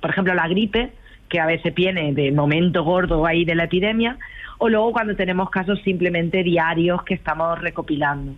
por 0.00 0.10
ejemplo, 0.10 0.34
la 0.34 0.48
gripe, 0.48 0.90
que 1.28 1.40
a 1.40 1.46
veces 1.46 1.74
viene 1.74 2.12
de 2.12 2.32
momento 2.32 2.82
gordo 2.82 3.26
ahí 3.26 3.44
de 3.44 3.54
la 3.54 3.64
epidemia, 3.64 4.18
o 4.58 4.68
luego 4.68 4.92
cuando 4.92 5.14
tenemos 5.14 5.50
casos 5.50 5.80
simplemente 5.82 6.42
diarios 6.42 7.02
que 7.04 7.14
estamos 7.14 7.60
recopilando. 7.60 8.32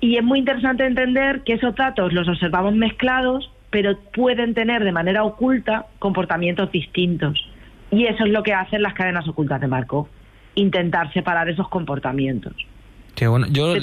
Y 0.00 0.16
es 0.16 0.24
muy 0.24 0.40
interesante 0.40 0.84
entender 0.84 1.42
que 1.42 1.54
esos 1.54 1.74
datos 1.74 2.12
los 2.12 2.28
observamos 2.28 2.74
mezclados 2.74 3.50
pero 3.70 3.98
pueden 4.14 4.54
tener 4.54 4.84
de 4.84 4.92
manera 4.92 5.24
oculta 5.24 5.86
comportamientos 5.98 6.70
distintos. 6.72 7.38
Y 7.90 8.06
eso 8.06 8.24
es 8.24 8.30
lo 8.30 8.42
que 8.42 8.54
hacen 8.54 8.82
las 8.82 8.94
cadenas 8.94 9.26
ocultas 9.28 9.60
de 9.60 9.66
Markov, 9.66 10.06
intentar 10.54 11.12
separar 11.12 11.48
esos 11.48 11.68
comportamientos. 11.68 12.54
Qué 13.14 13.26
bueno. 13.26 13.46
Yo 13.50 13.74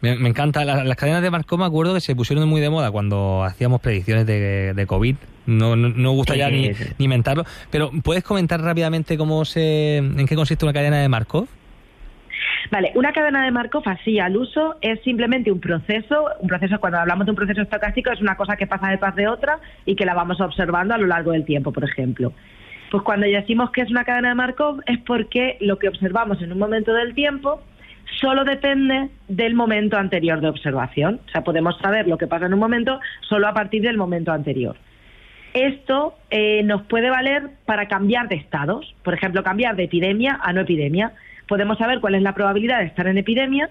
me, 0.00 0.28
encanta. 0.28 0.64
las 0.64 0.96
cadenas 0.96 1.20
de 1.20 1.30
Markov 1.30 1.58
me 1.58 1.64
acuerdo 1.64 1.94
que 1.94 2.00
se 2.00 2.14
pusieron 2.14 2.48
muy 2.48 2.60
de 2.60 2.70
moda 2.70 2.92
cuando 2.92 3.42
hacíamos 3.42 3.80
predicciones 3.80 4.24
de, 4.24 4.72
de 4.72 4.86
COVID. 4.86 5.16
No, 5.46 5.74
no, 5.74 5.88
no 5.88 6.12
gusta 6.12 6.36
ya 6.36 6.48
ni, 6.48 6.70
ni 6.98 7.08
mentarlo. 7.08 7.44
Pero 7.70 7.90
¿puedes 8.04 8.22
comentar 8.22 8.60
rápidamente 8.60 9.18
cómo 9.18 9.44
se, 9.44 9.96
en 9.96 10.26
qué 10.26 10.36
consiste 10.36 10.64
una 10.64 10.72
cadena 10.72 11.00
de 11.00 11.08
Markov? 11.08 11.48
Vale, 12.70 12.92
una 12.94 13.12
cadena 13.12 13.44
de 13.44 13.50
Markov 13.50 13.82
así 13.86 14.18
al 14.18 14.36
uso 14.36 14.76
es 14.82 15.00
simplemente 15.02 15.50
un 15.50 15.60
proceso, 15.60 16.26
un 16.40 16.48
proceso 16.48 16.78
cuando 16.80 16.98
hablamos 16.98 17.24
de 17.24 17.30
un 17.30 17.36
proceso 17.36 17.62
estocástico 17.62 18.10
es 18.12 18.20
una 18.20 18.36
cosa 18.36 18.56
que 18.56 18.66
pasa 18.66 18.88
detrás 18.88 19.14
de 19.14 19.26
otra 19.26 19.58
y 19.86 19.96
que 19.96 20.04
la 20.04 20.14
vamos 20.14 20.40
observando 20.40 20.94
a 20.94 20.98
lo 20.98 21.06
largo 21.06 21.32
del 21.32 21.46
tiempo, 21.46 21.72
por 21.72 21.84
ejemplo. 21.84 22.32
Pues 22.90 23.02
cuando 23.02 23.26
decimos 23.26 23.70
que 23.70 23.82
es 23.82 23.90
una 23.90 24.04
cadena 24.04 24.30
de 24.30 24.34
Markov 24.34 24.82
es 24.86 24.98
porque 25.00 25.56
lo 25.60 25.78
que 25.78 25.88
observamos 25.88 26.42
en 26.42 26.52
un 26.52 26.58
momento 26.58 26.92
del 26.92 27.14
tiempo 27.14 27.62
solo 28.20 28.44
depende 28.44 29.08
del 29.28 29.54
momento 29.54 29.96
anterior 29.96 30.40
de 30.40 30.48
observación. 30.48 31.20
O 31.26 31.30
sea, 31.30 31.44
podemos 31.44 31.78
saber 31.78 32.06
lo 32.06 32.18
que 32.18 32.26
pasa 32.26 32.46
en 32.46 32.54
un 32.54 32.60
momento 32.60 33.00
solo 33.28 33.48
a 33.48 33.54
partir 33.54 33.82
del 33.82 33.96
momento 33.96 34.32
anterior. 34.32 34.76
Esto 35.54 36.14
eh, 36.30 36.62
nos 36.64 36.82
puede 36.82 37.08
valer 37.08 37.50
para 37.64 37.88
cambiar 37.88 38.28
de 38.28 38.36
estados, 38.36 38.94
por 39.02 39.14
ejemplo, 39.14 39.42
cambiar 39.42 39.76
de 39.76 39.84
epidemia 39.84 40.38
a 40.42 40.52
no 40.52 40.60
epidemia 40.60 41.12
podemos 41.48 41.78
saber 41.78 42.00
cuál 42.00 42.14
es 42.14 42.22
la 42.22 42.34
probabilidad 42.34 42.80
de 42.80 42.86
estar 42.86 43.06
en 43.08 43.18
epidemia 43.18 43.70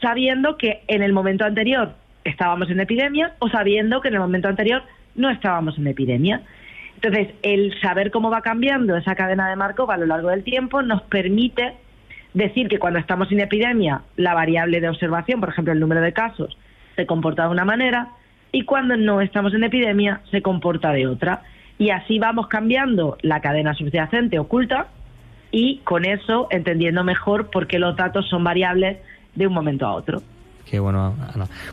sabiendo 0.00 0.56
que 0.56 0.82
en 0.88 1.02
el 1.02 1.12
momento 1.12 1.44
anterior 1.44 1.92
estábamos 2.24 2.68
en 2.70 2.80
epidemia 2.80 3.34
o 3.38 3.48
sabiendo 3.48 4.00
que 4.00 4.08
en 4.08 4.14
el 4.14 4.20
momento 4.20 4.48
anterior 4.48 4.82
no 5.14 5.30
estábamos 5.30 5.78
en 5.78 5.86
epidemia. 5.86 6.42
Entonces, 6.96 7.28
el 7.42 7.78
saber 7.80 8.10
cómo 8.10 8.30
va 8.30 8.42
cambiando 8.42 8.96
esa 8.96 9.14
cadena 9.14 9.48
de 9.48 9.56
Markov 9.56 9.90
a 9.90 9.96
lo 9.96 10.06
largo 10.06 10.28
del 10.28 10.44
tiempo 10.44 10.82
nos 10.82 11.02
permite 11.02 11.74
decir 12.34 12.68
que 12.68 12.78
cuando 12.78 12.98
estamos 12.98 13.30
en 13.32 13.40
epidemia, 13.40 14.02
la 14.16 14.34
variable 14.34 14.80
de 14.80 14.88
observación, 14.88 15.40
por 15.40 15.50
ejemplo, 15.50 15.72
el 15.72 15.80
número 15.80 16.00
de 16.00 16.12
casos, 16.12 16.56
se 16.96 17.06
comporta 17.06 17.44
de 17.44 17.50
una 17.50 17.64
manera 17.64 18.08
y 18.52 18.64
cuando 18.64 18.96
no 18.96 19.20
estamos 19.20 19.54
en 19.54 19.64
epidemia, 19.64 20.20
se 20.30 20.42
comporta 20.42 20.92
de 20.92 21.06
otra. 21.06 21.42
Y 21.78 21.90
así 21.90 22.18
vamos 22.18 22.48
cambiando 22.48 23.16
la 23.22 23.40
cadena 23.40 23.74
subyacente 23.74 24.38
oculta 24.38 24.88
y 25.52 25.78
con 25.84 26.04
eso 26.04 26.48
entendiendo 26.50 27.04
mejor 27.04 27.50
por 27.50 27.66
qué 27.66 27.78
los 27.78 27.94
datos 27.96 28.28
son 28.28 28.42
variables 28.42 28.98
de 29.34 29.46
un 29.46 29.52
momento 29.52 29.86
a 29.86 29.94
otro. 29.94 30.22
Qué 30.72 30.78
bueno, 30.78 31.14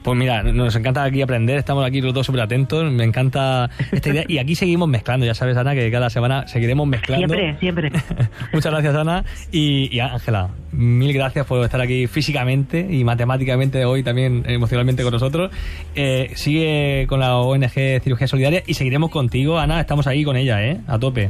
Pues 0.03 0.17
mira, 0.17 0.43
nos 0.43 0.75
encanta 0.75 1.05
aquí 1.05 1.21
aprender, 1.21 1.57
estamos 1.57 1.85
aquí 1.85 2.01
los 2.01 2.13
dos 2.13 2.25
súper 2.25 2.41
atentos, 2.41 2.91
me 2.91 3.05
encanta 3.05 3.69
esta 3.93 4.09
idea. 4.09 4.25
Y 4.27 4.39
aquí 4.39 4.55
seguimos 4.55 4.89
mezclando, 4.89 5.25
ya 5.25 5.33
sabes, 5.33 5.55
Ana, 5.55 5.73
que 5.73 5.89
cada 5.89 6.09
semana 6.09 6.45
seguiremos 6.47 6.85
mezclando. 6.85 7.33
Siempre, 7.33 7.57
siempre. 7.59 7.91
Muchas 8.53 8.73
gracias, 8.73 8.93
Ana. 8.95 9.23
Y, 9.53 9.97
Ángela, 9.99 10.49
mil 10.73 11.13
gracias 11.13 11.45
por 11.45 11.63
estar 11.63 11.79
aquí 11.79 12.07
físicamente 12.07 12.85
y 12.89 13.05
matemáticamente 13.05 13.85
hoy 13.85 14.03
también 14.03 14.43
emocionalmente 14.45 15.03
con 15.03 15.13
nosotros. 15.13 15.49
Eh, 15.95 16.31
sigue 16.35 17.05
con 17.07 17.21
la 17.21 17.37
ONG 17.37 18.01
Cirugía 18.01 18.27
Solidaria 18.27 18.63
y 18.67 18.73
seguiremos 18.73 19.11
contigo, 19.11 19.59
Ana, 19.59 19.79
estamos 19.79 20.07
ahí 20.07 20.25
con 20.25 20.35
ella, 20.35 20.61
¿eh? 20.61 20.81
A 20.87 20.99
tope 20.99 21.29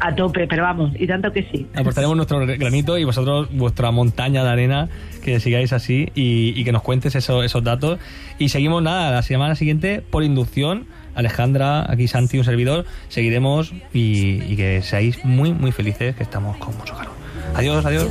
a 0.00 0.14
tope, 0.14 0.46
pero 0.46 0.62
vamos, 0.62 0.92
y 0.98 1.06
tanto 1.06 1.32
que 1.32 1.48
sí. 1.50 1.66
Aportaremos 1.74 2.16
nuestro 2.16 2.46
granito 2.46 2.98
y 2.98 3.04
vosotros 3.04 3.48
vuestra 3.52 3.90
montaña 3.90 4.44
de 4.44 4.50
arena, 4.50 4.88
que 5.22 5.40
sigáis 5.40 5.72
así 5.72 6.08
y, 6.14 6.62
que 6.64 6.72
nos 6.72 6.82
cuentes 6.82 7.14
esos 7.14 7.64
datos. 7.64 7.98
Y 8.38 8.48
seguimos 8.48 8.82
nada, 8.82 9.10
la 9.10 9.22
semana 9.22 9.54
siguiente, 9.54 10.02
por 10.08 10.22
inducción, 10.22 10.86
Alejandra, 11.14 11.90
aquí 11.90 12.08
Santi, 12.08 12.38
un 12.38 12.44
servidor, 12.44 12.84
seguiremos 13.08 13.72
y, 13.92 14.56
que 14.56 14.82
seáis 14.82 15.24
muy, 15.24 15.52
muy 15.52 15.72
felices, 15.72 16.14
que 16.16 16.22
estamos 16.22 16.56
con 16.58 16.76
mucho 16.76 16.94
calor. 16.94 17.12
Adiós, 17.54 17.84
adiós. 17.84 18.08